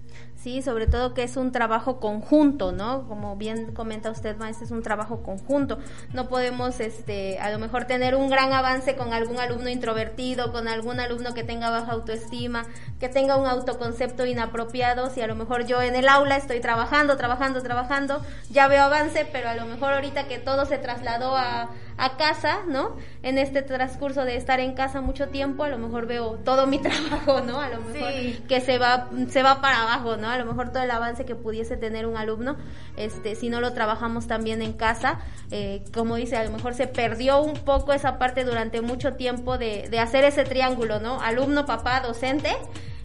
Sí, 0.47 0.63
sobre 0.63 0.87
todo 0.87 1.13
que 1.13 1.25
es 1.25 1.37
un 1.37 1.51
trabajo 1.51 1.99
conjunto, 1.99 2.71
¿no? 2.71 3.09
Como 3.09 3.35
bien 3.35 3.73
comenta 3.75 4.11
usted, 4.11 4.37
maestra, 4.37 4.67
es 4.67 4.71
un 4.71 4.81
trabajo 4.81 5.25
conjunto. 5.25 5.79
No 6.13 6.29
podemos, 6.29 6.79
este, 6.79 7.41
a 7.41 7.51
lo 7.51 7.59
mejor 7.59 7.87
tener 7.87 8.15
un 8.15 8.31
gran 8.31 8.53
avance 8.53 8.95
con 8.95 9.13
algún 9.13 9.41
alumno 9.41 9.69
introvertido, 9.71 10.53
con 10.53 10.69
algún 10.69 11.01
alumno 11.01 11.35
que 11.35 11.43
tenga 11.43 11.71
baja 11.71 11.91
autoestima, 11.91 12.65
que 13.01 13.09
tenga 13.09 13.37
un 13.37 13.49
autoconcepto 13.49 14.25
inapropiado. 14.25 15.11
Si 15.11 15.21
a 15.21 15.27
lo 15.27 15.35
mejor 15.35 15.67
yo 15.67 15.83
en 15.83 15.97
el 15.97 16.09
aula 16.09 16.37
estoy 16.37 16.61
trabajando, 16.61 17.17
trabajando, 17.17 17.61
trabajando, 17.63 18.23
ya 18.49 18.69
veo 18.69 18.85
avance, 18.85 19.27
pero 19.33 19.49
a 19.49 19.55
lo 19.55 19.67
mejor 19.67 19.95
ahorita 19.95 20.29
que 20.29 20.39
todo 20.39 20.65
se 20.65 20.79
trasladó 20.79 21.37
a, 21.37 21.71
a 21.99 22.17
casa, 22.17 22.61
¿no? 22.69 22.97
En 23.23 23.39
este 23.39 23.63
transcurso 23.63 24.25
de 24.25 24.37
estar 24.37 24.61
en 24.61 24.75
casa 24.75 25.01
mucho 25.01 25.29
tiempo, 25.29 25.65
a 25.65 25.69
lo 25.69 25.79
mejor 25.79 26.07
veo 26.07 26.39
todo 26.45 26.67
mi 26.67 26.79
trabajo, 26.83 27.41
¿no? 27.41 27.61
A 27.61 27.69
lo 27.69 27.81
mejor 27.81 28.13
que 28.47 28.61
se 28.61 28.79
va, 28.79 29.09
se 29.29 29.43
va 29.43 29.61
para 29.61 29.83
abajo, 29.83 30.17
¿no? 30.17 30.29
A 30.29 30.39
lo 30.39 30.45
mejor 30.45 30.71
todo 30.71 30.83
el 30.83 30.91
avance 30.91 31.25
que 31.25 31.35
pudiese 31.35 31.77
tener 31.77 32.07
un 32.07 32.17
alumno, 32.17 32.57
este, 32.97 33.35
si 33.35 33.49
no 33.49 33.61
lo 33.61 33.73
trabajamos 33.73 34.27
también 34.27 34.63
en 34.63 34.73
casa, 34.73 35.21
eh, 35.51 35.85
como 35.95 36.17
dice, 36.17 36.37
a 36.37 36.45
lo 36.45 36.51
mejor 36.51 36.75
se 36.75 36.87
perdió 36.87 37.41
un 37.41 37.55
poco 37.55 37.93
esa 37.93 38.19
parte 38.19 38.45
durante 38.45 38.81
mucho 38.81 39.15
tiempo 39.15 39.59
de, 39.59 39.89
de 39.89 39.99
hacer 39.99 40.25
ese 40.25 40.45
triángulo, 40.45 41.01
¿no? 41.01 41.21
Alumno, 41.21 41.67
papá, 41.67 42.01
docente, 42.01 42.51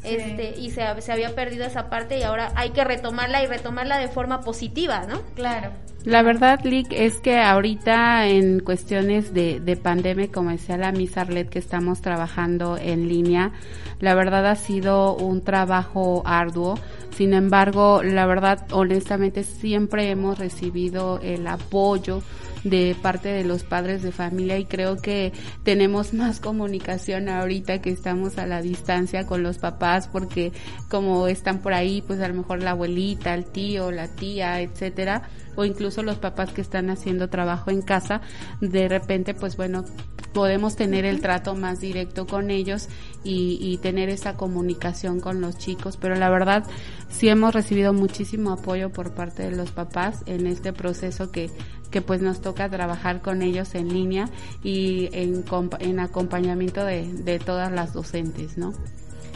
este, 0.04 0.60
y 0.60 0.72
se, 0.72 0.84
se, 1.02 1.12
había 1.12 1.36
perdido 1.36 1.66
esa 1.66 1.90
parte 1.90 2.18
y 2.18 2.24
ahora 2.24 2.52
hay 2.56 2.72
que 2.72 2.84
retomarla 2.84 3.44
y 3.44 3.46
retomarla 3.46 4.00
de 4.00 4.08
forma 4.08 4.42
positiva, 4.42 5.06
¿no? 5.08 5.22
Claro. 5.36 5.72
La 6.04 6.24
verdad, 6.24 6.62
Lick, 6.64 6.92
es 6.92 7.20
que 7.20 7.38
ahorita 7.38 8.28
en 8.28 8.62
cuestiones 8.62 9.36
de, 9.36 9.60
de 9.60 9.78
pandemia, 9.78 10.32
como 10.32 10.50
decía 10.50 10.76
la 10.76 10.92
Miss 10.92 11.16
Arlet, 11.16 11.48
que 11.48 11.60
estamos 11.60 12.02
trabajando 12.02 12.78
en 12.78 13.08
línea, 13.08 13.52
la 14.00 14.16
verdad 14.16 14.48
ha 14.48 14.56
sido 14.56 15.16
un 15.16 15.44
trabajo 15.44 16.24
arduo. 16.26 16.80
Sin 17.16 17.36
embargo, 17.36 18.02
la 18.02 18.26
verdad, 18.26 18.66
honestamente, 18.72 19.44
siempre 19.44 20.10
hemos 20.10 20.40
recibido 20.40 21.20
el 21.22 21.46
apoyo 21.46 22.24
de 22.64 22.96
parte 23.02 23.30
de 23.30 23.44
los 23.44 23.64
padres 23.64 24.02
de 24.02 24.12
familia 24.12 24.58
y 24.58 24.66
creo 24.66 24.98
que 24.98 25.34
tenemos 25.64 26.14
más 26.14 26.40
comunicación 26.40 27.30
ahorita 27.30 27.82
que 27.82 27.90
estamos 27.90 28.38
a 28.38 28.46
la 28.46 28.62
distancia 28.62 29.26
con 29.26 29.44
los 29.44 29.58
papás 29.58 30.08
porque 30.08 30.52
como 30.90 31.28
están 31.28 31.60
por 31.60 31.74
ahí, 31.74 32.02
pues 32.02 32.20
a 32.22 32.28
lo 32.28 32.36
mejor 32.36 32.62
la 32.62 32.72
abuelita, 32.72 33.34
el 33.34 33.46
tío, 33.46 33.92
la 33.92 34.08
tía, 34.08 34.62
etcétera, 34.62 35.24
o 35.56 35.66
incluso 35.66 36.04
los 36.04 36.18
papás 36.18 36.52
que 36.52 36.62
están 36.62 36.90
haciendo 36.90 37.30
trabajo 37.30 37.72
en 37.72 37.82
casa, 37.82 38.22
de 38.60 38.88
repente, 38.88 39.34
pues 39.34 39.58
bueno, 39.58 39.86
podemos 40.34 40.76
tener 40.76 41.06
el 41.06 41.22
trato 41.22 41.56
más 41.56 41.80
directo 41.80 42.26
con 42.26 42.52
ellos 42.52 42.88
y, 43.24 43.58
y, 43.62 43.78
tener 43.78 44.10
esa 44.10 44.36
comunicación 44.36 45.20
con 45.20 45.42
los 45.42 45.58
chicos, 45.58 45.98
pero 45.98 46.16
la 46.16 46.30
verdad 46.30 46.64
sí 47.10 47.28
hemos 47.28 47.54
recibido 47.54 47.94
muchísimo 47.94 48.52
apoyo 48.52 48.92
por 48.92 49.14
parte 49.14 49.44
de 49.44 49.56
los 49.56 49.72
papás 49.72 50.24
en 50.26 50.48
este 50.48 50.74
proceso 50.74 51.32
que 51.32 51.50
que 51.92 52.02
pues 52.02 52.22
nos 52.22 52.42
toca 52.42 52.70
trabajar 52.70 53.22
con 53.22 53.42
ellos 53.42 53.76
en 53.76 53.90
línea 53.90 54.30
y 54.64 55.10
en, 55.12 55.44
en 55.80 56.00
acompañamiento 56.00 56.84
de, 56.86 57.12
de 57.12 57.38
todas 57.38 57.72
las 57.72 57.94
docentes, 57.94 58.58
¿no? 58.58 58.74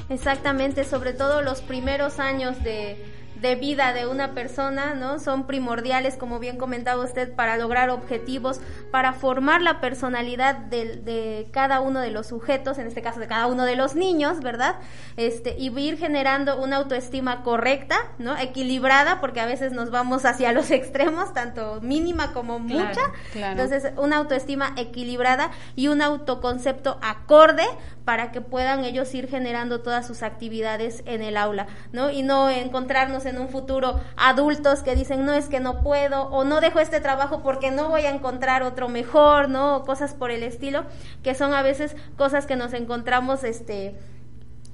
Exactamente, 0.10 0.84
sobre 0.86 1.14
todo 1.14 1.42
los 1.42 1.62
primeros 1.62 2.20
años 2.20 2.64
de, 2.64 3.15
de 3.42 3.56
vida 3.56 3.94
de 3.94 4.08
una 4.08 4.34
persona, 4.34 4.94
¿no? 4.94 5.20
Son 5.20 5.46
primordiales, 5.46 6.16
como 6.16 6.40
bien 6.40 6.58
comentaba 6.58 7.04
usted, 7.04 7.34
para 7.34 7.58
lograr 7.58 7.90
objetivos, 7.90 8.60
para 8.92 9.14
formar 9.14 9.62
la 9.62 9.82
personalidad 9.82 10.56
de, 10.56 10.98
de, 10.98 11.50
cada 11.52 11.82
uno 11.82 12.00
de 12.00 12.12
los 12.12 12.28
sujetos, 12.28 12.78
en 12.78 12.88
este 12.88 13.02
caso 13.02 13.20
de 13.20 13.28
cada 13.28 13.48
uno 13.48 13.66
de 13.66 13.76
los 13.76 13.96
niños, 13.96 14.40
¿verdad? 14.40 14.76
Este, 15.18 15.56
y 15.58 15.76
ir 15.78 15.98
generando 15.98 16.62
una 16.62 16.78
autoestima 16.78 17.44
correcta, 17.44 17.98
¿no? 18.18 18.38
Equilibrada, 18.38 19.20
porque 19.20 19.42
a 19.42 19.46
veces 19.46 19.74
nos 19.74 19.92
vamos 19.92 20.26
hacia 20.26 20.52
los 20.52 20.72
extremos, 20.72 21.34
tanto 21.34 21.82
mínima 21.82 22.34
como 22.34 22.60
mucha. 22.60 23.02
Entonces, 23.34 23.92
una 23.98 24.18
autoestima 24.18 24.74
equilibrada 24.78 25.52
y 25.76 25.90
un 25.90 26.02
autoconcepto 26.02 26.98
acorde 27.02 27.66
para 28.06 28.32
que 28.32 28.40
puedan 28.40 28.86
ellos 28.86 29.14
ir 29.14 29.28
generando 29.28 29.82
todas 29.82 30.06
sus 30.08 30.24
actividades 30.24 31.02
en 31.06 31.24
el 31.24 31.36
aula, 31.36 31.68
¿no? 31.92 32.12
Y 32.12 32.22
no 32.22 32.50
encontrarnos 32.50 33.26
en 33.26 33.40
un 33.40 33.50
futuro 33.50 34.00
adultos 34.16 34.84
que 34.84 34.96
dicen, 34.96 35.26
no 35.26 35.34
es 35.34 35.48
que 35.48 35.60
no 35.60 35.82
puedo, 35.82 36.30
o 36.30 36.44
no 36.44 36.62
dejo 36.62 36.80
este 36.80 37.02
trabajo 37.02 37.42
porque 37.42 37.72
no 37.72 37.90
voy 37.90 38.04
a 38.04 38.12
encontrar 38.12 38.64
otro 38.64 38.88
mejor, 38.88 39.50
¿no? 39.50 39.78
O 39.78 39.86
cosas 39.86 40.14
por 40.14 40.30
el 40.30 40.44
estilo, 40.44 40.86
que 41.24 41.34
son 41.34 41.54
a 41.54 41.64
veces 41.64 41.96
cosas 42.16 42.46
que 42.46 42.56
nos 42.56 42.74
encontramos, 42.74 43.44
este, 43.44 43.96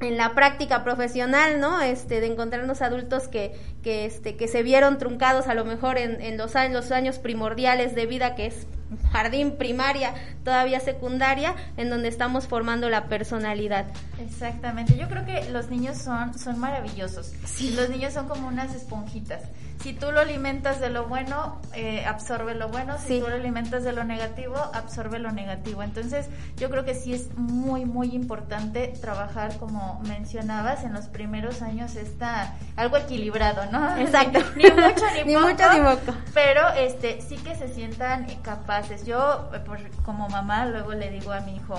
en 0.02 0.18
la 0.18 0.34
práctica 0.34 0.84
profesional, 0.84 1.60
¿no? 1.60 1.80
Este, 1.80 2.20
de 2.20 2.28
encontrarnos 2.28 2.82
adultos 2.82 3.28
que, 3.28 3.54
que, 3.84 4.06
este, 4.06 4.36
que 4.36 4.48
se 4.48 4.64
vieron 4.64 4.98
truncados 4.98 5.48
a 5.48 5.54
lo 5.54 5.64
mejor 5.64 5.98
en, 5.98 6.22
en 6.22 6.38
los, 6.38 6.54
los 6.72 6.92
años 6.92 7.20
primordiales 7.20 7.96
de 7.96 8.06
vida, 8.08 8.36
que 8.36 8.48
es 8.48 8.68
jardín, 9.12 9.58
primaria, 9.58 10.14
todavía 10.44 10.80
secundaria, 10.80 11.56
en 11.78 11.90
donde 11.90 12.10
estamos 12.10 12.48
formando 12.48 12.90
la 12.90 13.06
personalidad. 13.06 13.86
Exactamente. 14.20 14.98
Yo 14.98 15.08
creo 15.08 15.26
que 15.26 15.50
los 15.52 15.70
niños 15.70 15.98
son, 15.98 16.38
son 16.38 16.60
maravillosos. 16.60 17.34
Sí. 17.46 17.74
Los 17.76 17.90
niños 17.90 18.14
son 18.14 18.28
como 18.28 18.48
unas 18.48 18.74
esponjitas. 18.76 19.44
Si 19.82 19.94
tú 19.94 20.12
lo 20.12 20.20
alimentas 20.20 20.80
de 20.80 20.90
lo 20.90 21.08
bueno, 21.08 21.60
eh, 21.74 22.06
absorbe 22.06 22.54
lo 22.54 22.70
bueno. 22.70 22.98
Si 23.00 23.20
tú 23.20 23.28
lo 23.28 23.36
alimentas 23.36 23.84
de 23.84 23.94
lo 23.94 24.04
negativo, 24.04 24.56
absorbe 24.56 25.18
lo 25.18 25.32
negativo. 25.32 25.82
Entonces, 25.82 26.28
yo 26.58 26.70
creo 26.70 26.86
que 26.86 26.94
sí 26.94 27.14
es 27.14 27.36
muy, 27.36 27.86
muy 27.86 28.14
importante 28.14 28.94
trabajar, 29.02 29.58
como 29.58 30.00
mencionabas, 30.06 30.84
en 30.84 30.94
los 30.94 31.08
primeros 31.08 31.64
años 31.64 31.96
está 31.96 32.54
algo 32.76 32.98
equilibrado, 32.98 33.66
¿no? 33.72 33.98
Exacto. 33.98 34.40
Ni, 34.56 34.66
mucho 34.70 35.06
ni, 35.26 35.36
mucho 35.36 35.74
ni 35.74 35.80
poco. 35.80 36.18
Pero 36.36 36.62
este, 36.78 37.20
sí 37.22 37.38
que 37.38 37.56
se 37.56 37.68
sientan 37.68 38.28
capaces 38.44 38.81
yo, 39.06 39.50
eh, 39.54 39.92
como 40.04 40.30
mamá, 40.30 40.66
luego 40.66 40.94
le 40.94 41.10
digo 41.10 41.32
a 41.32 41.42
mi 41.42 41.56
hijo, 41.56 41.76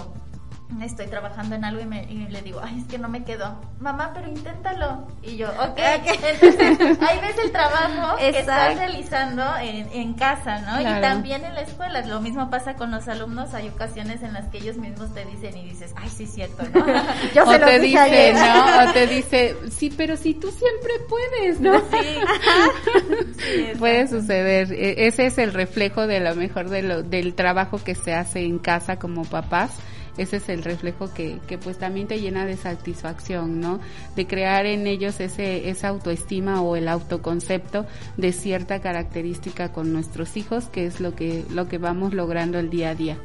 estoy 0.81 1.07
trabajando 1.07 1.57
en 1.57 1.65
algo 1.65 1.81
y, 1.81 1.87
me, 1.87 2.05
y, 2.05 2.27
le 2.29 2.43
digo, 2.43 2.61
ay, 2.63 2.79
es 2.79 2.87
que 2.87 2.99
no 2.99 3.09
me 3.09 3.25
quedó. 3.25 3.61
Mamá, 3.81 4.13
pero 4.15 4.29
inténtalo. 4.29 5.07
Y 5.23 5.37
yo, 5.37 5.49
ok. 5.49 5.79
Entonces, 6.07 6.99
ahí 7.01 7.19
ves 7.21 7.37
el 7.45 7.53
trabajo 7.53 8.17
que 8.17 8.39
estás 8.39 8.77
realizando 8.77 9.43
en, 9.61 9.89
en 9.93 10.15
casa, 10.15 10.61
¿no? 10.61 10.81
Y 10.81 11.01
también 11.01 11.45
en 11.45 11.55
la 11.55 11.63
escuela. 11.63 12.01
Lo 12.03 12.21
mismo 12.21 12.49
pasa 12.51 12.75
con 12.75 12.91
los 12.91 13.09
alumnos. 13.09 13.55
Hay 13.55 13.69
ocasiones 13.69 14.23
en 14.23 14.33
las 14.33 14.49
que 14.49 14.59
ellos 14.59 14.77
mismos 14.77 15.13
te 15.15 15.25
dicen 15.25 15.57
y 15.57 15.65
dices, 15.65 15.93
ay, 15.97 16.09
sí, 16.09 16.27
cierto, 16.27 16.63
¿no? 16.73 16.87
yo 17.35 17.45
o 17.45 17.59
te 17.59 17.79
dice, 17.79 18.33
¿no? 18.33 18.63
O 18.83 18.93
te 18.93 19.07
dice, 19.07 19.57
sí, 19.71 19.93
pero 19.97 20.17
si 20.17 20.35
tú 20.35 20.51
siempre 20.51 20.93
puedes, 21.09 21.61
¿no? 21.61 21.79
Sí. 21.91 22.19
Puede 23.79 24.09
suceder. 24.09 24.73
E, 24.73 25.07
ese 25.07 25.27
es 25.27 25.39
el 25.39 25.53
reflejo 25.53 26.07
de 26.07 26.21
lo 26.21 26.35
mejor 26.35 26.69
de 26.69 26.83
lo, 26.83 27.03
del 27.03 27.35
trabajo 27.35 27.83
que 27.83 27.95
se 27.95 28.15
hace 28.15 28.41
en 28.41 28.59
casa 28.59 28.99
como 28.99 29.25
papás 29.25 29.71
ese 30.17 30.37
es 30.37 30.49
el 30.49 30.63
reflejo 30.63 31.13
que, 31.13 31.41
que 31.47 31.59
pues 31.59 31.79
también 31.79 32.07
te 32.07 32.21
llena 32.21 32.45
de 32.45 32.57
satisfacción, 32.57 33.61
¿no? 33.61 33.81
De 34.15 34.27
crear 34.27 34.67
en 34.67 34.87
ellos 34.87 35.21
ese, 35.21 35.71
esa 35.71 35.89
autoestima 35.89 36.63
o 36.63 36.77
el 36.77 36.89
autoconcepto 36.89 37.87
de 38.17 38.33
cierta 38.33 38.81
característica 38.81 39.73
con 39.73 39.93
nuestros 39.93 40.37
hijos, 40.37 40.67
que 40.67 40.87
es 40.87 41.01
lo 41.01 41.15
que, 41.15 41.45
lo 41.51 41.69
que 41.69 41.79
vamos 41.79 42.13
logrando 42.15 42.59
el 42.59 42.71
día 42.71 42.91
a 42.91 42.95
día. 42.95 43.17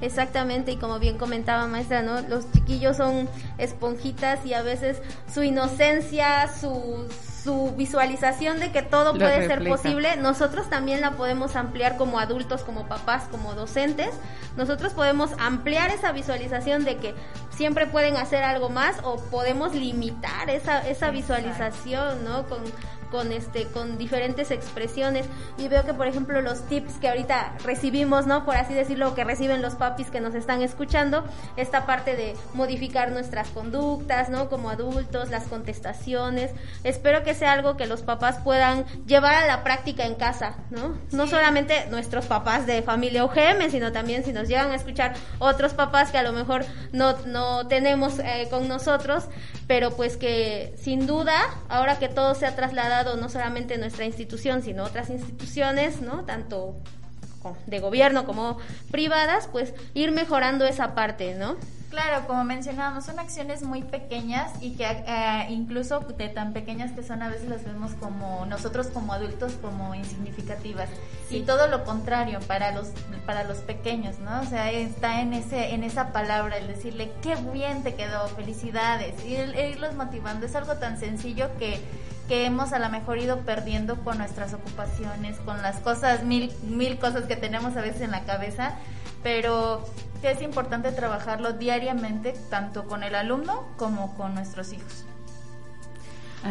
Exactamente, 0.00 0.72
y 0.72 0.76
como 0.76 0.98
bien 0.98 1.16
comentaba 1.16 1.66
maestra, 1.66 2.02
¿no? 2.02 2.20
Los 2.20 2.50
chiquillos 2.52 2.96
son 2.96 3.28
esponjitas 3.58 4.44
y 4.44 4.52
a 4.52 4.62
veces 4.62 5.00
su 5.32 5.42
inocencia, 5.42 6.48
su, 6.48 7.06
su 7.44 7.72
visualización 7.76 8.58
de 8.58 8.72
que 8.72 8.80
todo 8.80 9.12
puede 9.12 9.46
ser 9.46 9.68
posible, 9.68 10.16
nosotros 10.16 10.70
también 10.70 11.02
la 11.02 11.10
podemos 11.10 11.56
ampliar 11.56 11.98
como 11.98 12.18
adultos, 12.18 12.62
como 12.62 12.88
papás, 12.88 13.24
como 13.30 13.54
docentes. 13.54 14.10
Nosotros 14.56 14.94
podemos 14.94 15.30
ampliar 15.38 15.90
esa 15.90 16.10
visualización 16.12 16.84
de 16.84 16.96
que 16.96 17.14
siempre 17.54 17.86
pueden 17.86 18.16
hacer 18.16 18.42
algo 18.44 18.70
más 18.70 18.96
o 19.02 19.18
podemos 19.30 19.74
limitar 19.74 20.48
esa, 20.48 20.88
esa 20.88 21.10
visualización, 21.10 22.24
¿no? 22.24 22.48
Con, 22.48 22.60
con 23.14 23.30
este 23.30 23.66
con 23.66 23.96
diferentes 23.96 24.50
expresiones. 24.50 25.26
Y 25.56 25.68
veo 25.68 25.84
que 25.84 25.94
por 25.94 26.08
ejemplo 26.08 26.40
los 26.42 26.66
tips 26.66 26.94
que 26.94 27.08
ahorita 27.08 27.52
recibimos 27.64 28.26
no 28.26 28.44
por 28.44 28.56
así 28.56 28.74
decirlo 28.74 29.14
que 29.14 29.22
reciben 29.22 29.62
los 29.62 29.76
papis 29.76 30.10
que 30.10 30.20
nos 30.20 30.34
están 30.34 30.62
escuchando 30.62 31.22
esta 31.56 31.86
parte 31.86 32.16
de 32.16 32.34
modificar 32.54 33.12
nuestras 33.12 33.50
conductas 33.50 34.30
no 34.30 34.48
como 34.48 34.68
adultos 34.68 35.30
las 35.30 35.44
contestaciones. 35.44 36.50
Espero 36.82 37.22
que 37.22 37.34
sea 37.34 37.52
algo 37.52 37.76
que 37.76 37.86
los 37.86 38.02
papás 38.02 38.38
puedan 38.42 38.84
llevar 39.06 39.34
a 39.34 39.46
la 39.46 39.62
práctica 39.62 40.06
en 40.06 40.16
casa 40.16 40.56
no 40.70 40.98
no 41.12 41.28
solamente 41.28 41.86
nuestros 41.90 42.26
papás 42.26 42.66
de 42.66 42.82
familia 42.82 43.24
UGM 43.24 43.70
sino 43.70 43.92
también 43.92 44.24
si 44.24 44.32
nos 44.32 44.48
llegan 44.48 44.72
a 44.72 44.74
escuchar 44.74 45.14
otros 45.38 45.72
papás 45.72 46.10
que 46.10 46.18
a 46.18 46.24
lo 46.24 46.32
mejor 46.32 46.64
no 46.90 47.14
no 47.26 47.68
tenemos 47.68 48.18
eh, 48.18 48.48
con 48.50 48.66
nosotros. 48.66 49.26
Pero 49.66 49.92
pues 49.92 50.18
que 50.18 50.74
sin 50.76 51.06
duda 51.06 51.40
ahora 51.70 51.98
que 51.98 52.08
todo 52.08 52.34
se 52.34 52.44
ha 52.44 52.54
trasladado 52.54 53.03
no 53.16 53.28
solamente 53.28 53.78
nuestra 53.78 54.04
institución, 54.04 54.62
sino 54.62 54.84
otras 54.84 55.10
instituciones, 55.10 56.00
¿no? 56.00 56.24
Tanto 56.24 56.76
de 57.66 57.80
gobierno 57.80 58.24
como 58.24 58.58
privadas, 58.90 59.48
pues 59.52 59.74
ir 59.92 60.12
mejorando 60.12 60.64
esa 60.64 60.94
parte, 60.94 61.34
¿no? 61.34 61.56
Claro, 61.94 62.26
como 62.26 62.42
mencionábamos, 62.42 63.04
son 63.04 63.20
acciones 63.20 63.62
muy 63.62 63.82
pequeñas 63.82 64.50
y 64.60 64.72
que 64.72 64.84
eh, 64.84 65.46
incluso 65.50 66.00
de 66.00 66.28
tan 66.28 66.52
pequeñas 66.52 66.90
que 66.90 67.04
son 67.04 67.22
a 67.22 67.28
veces 67.28 67.48
las 67.48 67.64
vemos 67.64 67.92
como 67.92 68.44
nosotros 68.46 68.88
como 68.88 69.12
adultos 69.12 69.52
como 69.62 69.94
insignificativas 69.94 70.88
y 71.30 71.42
todo 71.42 71.68
lo 71.68 71.84
contrario 71.84 72.40
para 72.48 72.72
los 72.72 72.88
para 73.26 73.44
los 73.44 73.58
pequeños, 73.58 74.18
¿no? 74.18 74.40
O 74.40 74.44
sea, 74.44 74.72
está 74.72 75.20
en 75.20 75.34
ese 75.34 75.72
en 75.72 75.84
esa 75.84 76.12
palabra 76.12 76.58
el 76.58 76.66
decirle 76.66 77.12
qué 77.22 77.36
bien 77.52 77.84
te 77.84 77.94
quedó, 77.94 78.26
felicidades 78.26 79.24
y 79.24 79.36
el, 79.36 79.54
irlos 79.54 79.94
motivando 79.94 80.46
es 80.46 80.56
algo 80.56 80.74
tan 80.74 80.98
sencillo 80.98 81.48
que 81.60 81.78
que 82.28 82.46
hemos 82.46 82.72
a 82.72 82.78
lo 82.78 82.88
mejor 82.88 83.18
ido 83.18 83.40
perdiendo 83.40 83.96
con 83.96 84.18
nuestras 84.18 84.54
ocupaciones, 84.54 85.38
con 85.38 85.60
las 85.62 85.78
cosas, 85.80 86.24
mil, 86.24 86.52
mil 86.62 86.98
cosas 86.98 87.24
que 87.24 87.36
tenemos 87.36 87.76
a 87.76 87.80
veces 87.80 88.02
en 88.02 88.10
la 88.10 88.24
cabeza, 88.24 88.74
pero 89.22 89.84
que 90.22 90.30
es 90.30 90.42
importante 90.42 90.90
trabajarlo 90.92 91.52
diariamente, 91.52 92.34
tanto 92.50 92.84
con 92.84 93.02
el 93.02 93.14
alumno 93.14 93.66
como 93.76 94.16
con 94.16 94.34
nuestros 94.34 94.72
hijos 94.72 95.04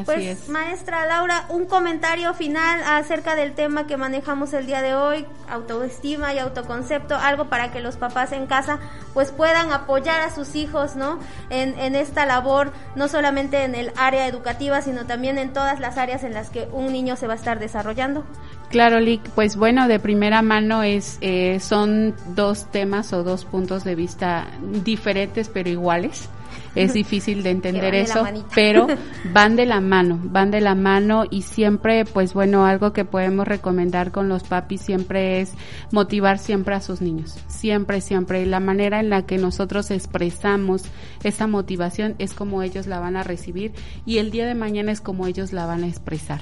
pues, 0.05 0.49
maestra 0.49 1.05
Laura, 1.05 1.45
un 1.49 1.65
comentario 1.65 2.33
final 2.33 2.81
acerca 2.85 3.35
del 3.35 3.53
tema 3.53 3.85
que 3.85 3.97
manejamos 3.97 4.53
el 4.53 4.65
día 4.65 4.81
de 4.81 4.95
hoy, 4.95 5.25
autoestima 5.49 6.33
y 6.33 6.39
autoconcepto, 6.39 7.15
algo 7.15 7.45
para 7.45 7.71
que 7.71 7.79
los 7.79 7.97
papás 7.97 8.31
en 8.31 8.47
casa 8.47 8.79
pues 9.13 9.31
puedan 9.31 9.71
apoyar 9.71 10.21
a 10.21 10.33
sus 10.33 10.55
hijos, 10.55 10.95
¿no? 10.95 11.19
En, 11.49 11.77
en 11.79 11.95
esta 11.95 12.25
labor, 12.25 12.71
no 12.95 13.07
solamente 13.07 13.63
en 13.63 13.75
el 13.75 13.91
área 13.95 14.27
educativa, 14.27 14.81
sino 14.81 15.05
también 15.05 15.37
en 15.37 15.53
todas 15.53 15.79
las 15.79 15.97
áreas 15.97 16.23
en 16.23 16.33
las 16.33 16.49
que 16.49 16.67
un 16.71 16.91
niño 16.91 17.15
se 17.15 17.27
va 17.27 17.33
a 17.33 17.37
estar 17.37 17.59
desarrollando. 17.59 18.23
Claro, 18.69 18.99
Lick, 18.99 19.21
pues 19.35 19.55
bueno, 19.55 19.87
de 19.87 19.99
primera 19.99 20.41
mano 20.41 20.81
es 20.81 21.19
eh, 21.21 21.59
son 21.59 22.15
dos 22.29 22.71
temas 22.71 23.13
o 23.13 23.23
dos 23.23 23.45
puntos 23.45 23.83
de 23.83 23.93
vista 23.93 24.47
diferentes 24.83 25.49
pero 25.49 25.69
iguales 25.69 26.29
es 26.75 26.93
difícil 26.93 27.43
de 27.43 27.51
entender 27.51 27.95
eso, 27.95 28.25
pero 28.55 28.87
van 29.33 29.55
de 29.55 29.65
la 29.65 29.81
mano, 29.81 30.19
van 30.23 30.51
de 30.51 30.61
la 30.61 30.75
mano 30.75 31.25
y 31.29 31.43
siempre, 31.43 32.05
pues 32.05 32.33
bueno, 32.33 32.65
algo 32.65 32.93
que 32.93 33.05
podemos 33.05 33.47
recomendar 33.47 34.11
con 34.11 34.29
los 34.29 34.43
papis 34.43 34.81
siempre 34.81 35.41
es 35.41 35.53
motivar 35.91 36.39
siempre 36.39 36.75
a 36.75 36.81
sus 36.81 37.01
niños, 37.01 37.37
siempre, 37.47 38.01
siempre. 38.01 38.41
Y 38.41 38.45
la 38.45 38.59
manera 38.59 38.99
en 38.99 39.09
la 39.09 39.25
que 39.25 39.37
nosotros 39.37 39.91
expresamos 39.91 40.83
esa 41.23 41.47
motivación 41.47 42.15
es 42.19 42.33
como 42.33 42.63
ellos 42.63 42.87
la 42.87 42.99
van 42.99 43.15
a 43.15 43.23
recibir 43.23 43.73
y 44.05 44.17
el 44.17 44.31
día 44.31 44.45
de 44.45 44.55
mañana 44.55 44.91
es 44.91 45.01
como 45.01 45.27
ellos 45.27 45.53
la 45.53 45.65
van 45.65 45.83
a 45.83 45.87
expresar. 45.87 46.41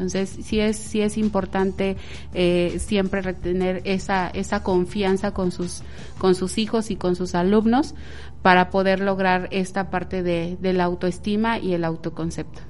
Entonces, 0.00 0.30
sí 0.42 0.60
es, 0.60 0.78
sí 0.78 1.02
es 1.02 1.18
importante 1.18 1.96
eh, 2.32 2.78
siempre 2.80 3.20
retener 3.20 3.82
esa, 3.84 4.28
esa 4.28 4.62
confianza 4.62 5.32
con 5.32 5.52
sus, 5.52 5.82
con 6.18 6.34
sus 6.34 6.56
hijos 6.56 6.90
y 6.90 6.96
con 6.96 7.16
sus 7.16 7.34
alumnos 7.34 7.94
para 8.40 8.70
poder 8.70 9.00
lograr 9.00 9.48
esta 9.50 9.90
parte 9.90 10.22
de, 10.22 10.56
de 10.58 10.72
la 10.72 10.84
autoestima 10.84 11.58
y 11.58 11.74
el 11.74 11.84
autoconcepto. 11.84 12.62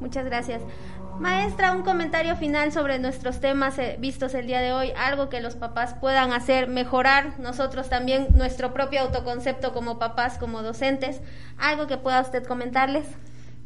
Muchas 0.00 0.26
gracias. 0.26 0.60
Maestra, 1.18 1.72
un 1.72 1.82
comentario 1.82 2.36
final 2.36 2.72
sobre 2.72 2.98
nuestros 2.98 3.40
temas 3.40 3.78
eh, 3.78 3.96
vistos 4.00 4.34
el 4.34 4.46
día 4.46 4.60
de 4.60 4.72
hoy, 4.72 4.92
algo 4.98 5.28
que 5.28 5.40
los 5.40 5.54
papás 5.54 5.94
puedan 5.94 6.32
hacer, 6.32 6.68
mejorar 6.68 7.38
nosotros 7.38 7.88
también 7.88 8.26
nuestro 8.34 8.74
propio 8.74 9.00
autoconcepto 9.00 9.72
como 9.72 9.98
papás, 9.98 10.36
como 10.36 10.62
docentes, 10.62 11.20
algo 11.56 11.86
que 11.86 11.96
pueda 11.96 12.20
usted 12.20 12.44
comentarles. 12.44 13.06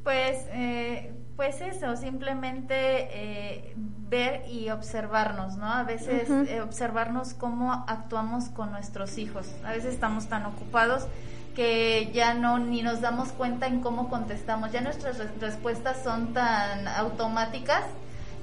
Pues 0.05 0.47
eh, 0.53 1.18
pues 1.39 1.61
eso, 1.61 1.97
simplemente 1.97 2.75
eh, 2.75 3.73
ver 3.77 4.43
y 4.51 4.71
observarnos, 4.71 5.57
¿no? 5.57 5.73
A 5.73 5.85
veces 5.85 6.29
eh, 6.29 6.61
observarnos 6.63 7.33
cómo 7.33 7.85
actuamos 7.87 8.47
con 8.49 8.73
nuestros 8.73 9.19
hijos. 9.19 9.47
A 9.65 9.71
veces 9.71 9.95
estamos 9.95 10.27
tan 10.27 10.47
ocupados 10.47 11.07
que 11.55 12.11
ya 12.13 12.35
no 12.35 12.59
ni 12.59 12.83
nos 12.83 13.01
damos 13.01 13.29
cuenta 13.29 13.69
en 13.69 13.81
cómo 13.83 14.09
contestamos. 14.09 14.73
Ya 14.73 14.81
nuestras 14.81 15.19
respuestas 15.39 16.03
son 16.03 16.33
tan 16.33 16.89
automáticas 16.89 17.85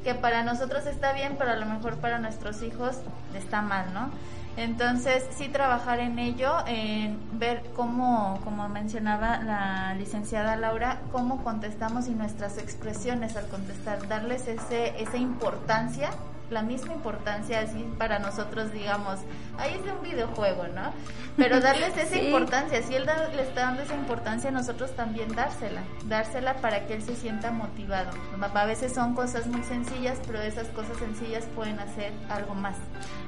que 0.06 0.16
para 0.16 0.44
nosotros 0.44 0.86
está 0.86 1.12
bien, 1.12 1.36
pero 1.38 1.52
a 1.52 1.58
lo 1.58 1.66
mejor 1.66 1.98
para 1.98 2.20
nuestros 2.20 2.64
hijos 2.64 2.96
está 3.34 3.62
mal, 3.62 3.94
¿no? 3.94 4.10
Entonces, 4.58 5.26
sí 5.38 5.50
trabajar 5.50 6.00
en 6.00 6.18
ello, 6.18 6.56
en 6.66 7.20
ver 7.38 7.62
cómo, 7.76 8.40
como 8.44 8.70
mencionaba 8.70 9.40
la 9.40 9.94
licenciada 9.96 10.56
Laura, 10.56 11.02
cómo 11.12 11.44
contestamos 11.44 12.08
y 12.08 12.12
nuestras 12.12 12.58
expresiones 12.58 13.36
al 13.36 13.48
contestar, 13.48 14.08
darles 14.08 14.48
ese, 14.48 15.02
esa 15.02 15.18
importancia 15.18 16.10
la 16.50 16.62
misma 16.62 16.94
importancia 16.94 17.60
así 17.60 17.86
para 17.98 18.20
nosotros, 18.20 18.72
digamos, 18.72 19.20
ahí 19.58 19.74
es 19.76 19.84
de 19.84 19.92
un 19.92 20.02
videojuego, 20.02 20.68
¿no? 20.68 20.94
Pero 21.38 21.60
darles 21.60 21.98
esa 21.98 22.18
importancia, 22.18 22.82
si 22.84 22.96
él 22.96 23.06
le 23.36 23.42
está 23.42 23.62
dando 23.62 23.82
esa 23.82 23.96
importancia, 23.96 24.52
nosotros 24.52 24.92
también 24.96 25.34
dársela, 25.36 25.82
dársela 26.06 26.56
para 26.56 26.86
que 26.88 26.96
él 26.96 27.02
se 27.02 27.16
sienta 27.16 27.52
motivado. 27.52 28.12
A 28.54 28.66
veces 28.66 28.94
son 28.94 29.16
cosas 29.16 29.48
muy 29.48 29.64
sencillas, 29.64 30.20
pero 30.26 30.42
esas 30.42 30.68
cosas 30.70 30.98
sencillas 30.98 31.46
pueden 31.56 31.80
hacer 31.80 32.14
algo 32.30 32.56
más. 32.56 32.76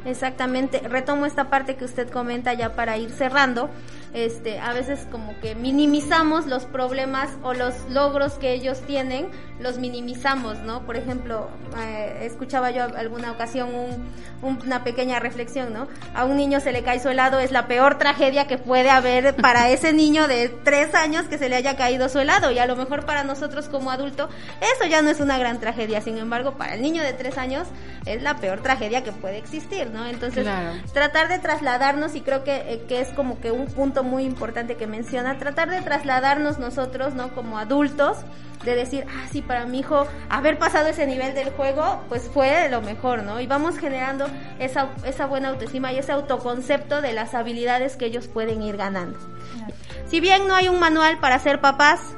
Exactamente, 0.05 0.79
retomo 0.79 1.25
esta 1.25 1.49
parte 1.49 1.75
que 1.75 1.85
usted 1.85 2.09
comenta 2.09 2.53
ya 2.53 2.75
para 2.75 2.97
ir 2.97 3.11
cerrando. 3.11 3.69
Este, 4.13 4.59
a 4.59 4.73
veces 4.73 5.05
como 5.11 5.37
que 5.41 5.53
minimizamos 5.53 6.47
los 6.47 6.65
problemas 6.65 7.29
o 7.43 7.53
los 7.53 7.73
logros 7.89 8.33
que 8.33 8.53
ellos 8.53 8.79
tienen, 8.81 9.29
los 9.59 9.79
minimizamos, 9.79 10.59
¿no? 10.59 10.85
Por 10.85 10.95
ejemplo, 10.95 11.49
eh, 11.77 12.19
escuchaba 12.21 12.71
yo 12.71 12.83
alguna 13.07 13.31
ocasión 13.31 13.69
una 14.41 14.83
pequeña 14.83 15.19
reflexión, 15.19 15.73
¿no? 15.73 15.87
A 16.13 16.25
un 16.25 16.37
niño 16.37 16.59
se 16.59 16.71
le 16.71 16.83
cae 16.83 16.99
su 16.99 17.09
helado, 17.09 17.39
es 17.39 17.51
la 17.51 17.67
peor 17.67 17.97
tragedia 17.97 18.45
que 18.45 18.57
puede 18.57 18.89
haber 18.89 19.35
para 19.35 19.69
ese 19.71 19.93
niño 19.93 20.27
de 20.27 20.49
tres 20.49 20.93
años 20.93 21.25
que 21.25 21.37
se 21.37 21.49
le 21.49 21.55
haya 21.55 21.75
caído 21.75 22.09
su 22.09 22.19
helado 22.19 22.51
y 22.51 22.59
a 22.59 22.67
lo 22.67 22.75
mejor 22.75 23.05
para 23.05 23.23
nosotros 23.23 23.67
como 23.67 23.89
adulto 23.89 24.29
eso 24.61 24.87
ya 24.87 25.01
no 25.01 25.09
es 25.09 25.19
una 25.19 25.37
gran 25.37 25.59
tragedia, 25.59 26.01
sin 26.01 26.17
embargo 26.17 26.57
para 26.57 26.75
el 26.75 26.81
niño 26.81 27.01
de 27.01 27.13
tres 27.13 27.37
años 27.37 27.67
es 28.05 28.21
la 28.21 28.35
peor 28.37 28.61
tragedia 28.61 29.03
que 29.03 29.11
puede 29.11 29.37
existir, 29.37 29.89
¿no? 29.89 30.05
Entonces 30.05 30.45
tratar 30.93 31.29
de 31.29 31.39
trasladarnos 31.39 32.15
y 32.15 32.21
creo 32.21 32.43
que, 32.43 32.55
eh, 32.55 32.85
que 32.87 33.01
es 33.01 33.09
como 33.09 33.39
que 33.39 33.51
un 33.51 33.67
punto 33.67 34.03
muy 34.03 34.23
importante 34.23 34.75
que 34.75 34.87
menciona, 34.87 35.37
tratar 35.37 35.69
de 35.69 35.81
trasladarnos 35.81 36.59
nosotros, 36.59 37.13
¿no? 37.15 37.33
Como 37.33 37.57
adultos, 37.57 38.17
de 38.63 38.75
decir, 38.75 39.05
ah, 39.07 39.27
sí, 39.31 39.41
para 39.41 39.65
mi 39.65 39.79
hijo 39.79 40.07
haber 40.29 40.57
pasado 40.57 40.87
ese 40.87 41.05
nivel 41.07 41.33
del 41.33 41.51
juego, 41.51 42.03
pues 42.09 42.23
fue 42.33 42.69
lo 42.69 42.81
mejor, 42.81 43.23
¿no? 43.23 43.39
Y 43.39 43.47
vamos 43.47 43.77
generando 43.77 44.27
esa, 44.59 44.89
esa 45.05 45.25
buena 45.25 45.49
autoestima 45.49 45.93
y 45.93 45.99
ese 45.99 46.11
autoconcepto 46.11 47.01
de 47.01 47.13
las 47.13 47.33
habilidades 47.33 47.95
que 47.95 48.05
ellos 48.05 48.27
pueden 48.27 48.61
ir 48.61 48.77
ganando. 48.77 49.17
Si 50.07 50.19
bien 50.19 50.47
no 50.47 50.55
hay 50.55 50.69
un 50.69 50.79
manual 50.79 51.19
para 51.19 51.39
ser 51.39 51.61
papás, 51.61 52.16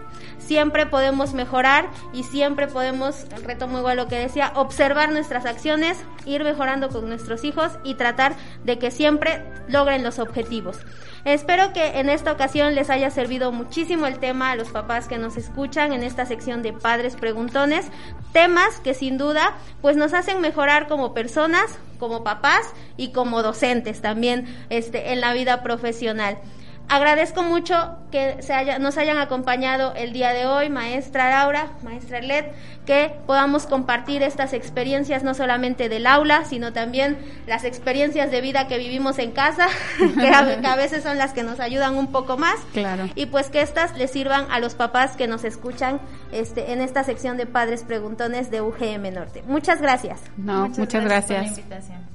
siempre 0.50 0.88
podemos 0.88 1.36
mejorar 1.36 1.92
y 2.12 2.24
siempre 2.24 2.66
podemos, 2.66 3.28
retomo 3.44 3.78
igual 3.78 3.98
lo 3.98 4.08
que 4.08 4.16
decía, 4.16 4.52
observar 4.56 5.12
nuestras 5.12 5.46
acciones, 5.46 6.00
ir 6.26 6.44
mejorando 6.44 6.90
con 6.90 7.08
nuestros 7.08 7.44
hijos 7.44 7.74
y 7.84 7.94
tratar 7.94 8.36
de 8.64 8.80
que 8.80 8.90
siempre 8.90 9.44
logren 9.68 10.04
los 10.04 10.18
objetivos. 10.18 10.80
Espero 11.24 11.72
que 11.72 12.00
en 12.00 12.10
esta 12.10 12.32
ocasión 12.32 12.74
les 12.74 12.90
haya 12.90 13.12
servido 13.12 13.52
muchísimo 13.52 14.08
el 14.08 14.18
tema 14.18 14.50
a 14.50 14.56
los 14.56 14.70
papás 14.70 15.08
que 15.08 15.20
nos 15.20 15.38
escuchan 15.38 15.94
en 15.94 16.02
esta 16.02 16.26
sección 16.26 16.64
de 16.64 16.74
padres 16.74 17.16
preguntones, 17.16 17.86
temas 18.34 18.80
que 18.80 18.96
sin 18.96 19.20
duda 19.20 19.56
pues 19.84 19.98
nos 19.98 20.16
hacen 20.16 20.42
mejorar 20.42 20.88
como 20.88 21.14
personas, 21.14 21.78
como 22.00 22.24
papás 22.24 22.74
y 22.98 23.12
como 23.12 23.44
docentes 23.44 24.02
también 24.02 24.48
este 24.72 25.14
en 25.14 25.22
la 25.22 25.32
vida 25.34 25.62
profesional. 25.62 26.40
Agradezco 26.90 27.44
mucho 27.44 27.98
que 28.12 28.42
se 28.42 28.52
haya, 28.52 28.80
nos 28.80 28.98
hayan 28.98 29.20
acompañado 29.20 29.94
el 29.94 30.12
día 30.12 30.34
de 30.34 30.48
hoy, 30.48 30.72
maestra 30.72 31.30
Laura, 31.30 31.68
maestra 31.84 32.20
Led, 32.20 32.46
que 32.88 33.14
podamos 33.28 33.68
compartir 33.68 34.24
estas 34.24 34.54
experiencias 34.54 35.24
no 35.24 35.36
solamente 35.36 35.88
del 35.88 36.08
aula, 36.08 36.46
sino 36.46 36.74
también 36.74 37.20
las 37.46 37.64
experiencias 37.64 38.32
de 38.32 38.42
vida 38.42 38.68
que 38.68 38.80
vivimos 38.80 39.20
en 39.20 39.32
casa, 39.32 39.68
que 40.20 40.30
a, 40.30 40.76
veces 40.76 41.04
son 41.04 41.20
las 41.20 41.34
que 41.34 41.44
nos 41.44 41.60
ayudan 41.60 41.96
un 41.96 42.12
poco 42.12 42.38
más. 42.38 42.56
Claro. 42.74 43.08
Y 43.14 43.28
pues 43.28 43.52
que 43.52 43.62
estas 43.62 43.96
les 43.96 44.10
sirvan 44.10 44.48
a 44.50 44.60
los 44.60 44.74
papás 44.74 45.16
que 45.16 45.28
nos 45.28 45.44
escuchan 45.44 46.02
este, 46.32 46.74
en 46.74 46.82
esta 46.82 47.04
sección 47.04 47.38
de 47.38 47.46
Padres 47.46 47.84
Preguntones 47.84 48.50
de 48.50 48.62
UGM 48.62 49.14
Norte. 49.14 49.44
Muchas 49.46 49.80
gracias. 49.80 50.22
No, 50.38 50.70
muchas, 50.70 51.06
gracias. 51.06 51.50
Por 51.50 51.52
la 51.52 51.60
invitación. 51.60 52.09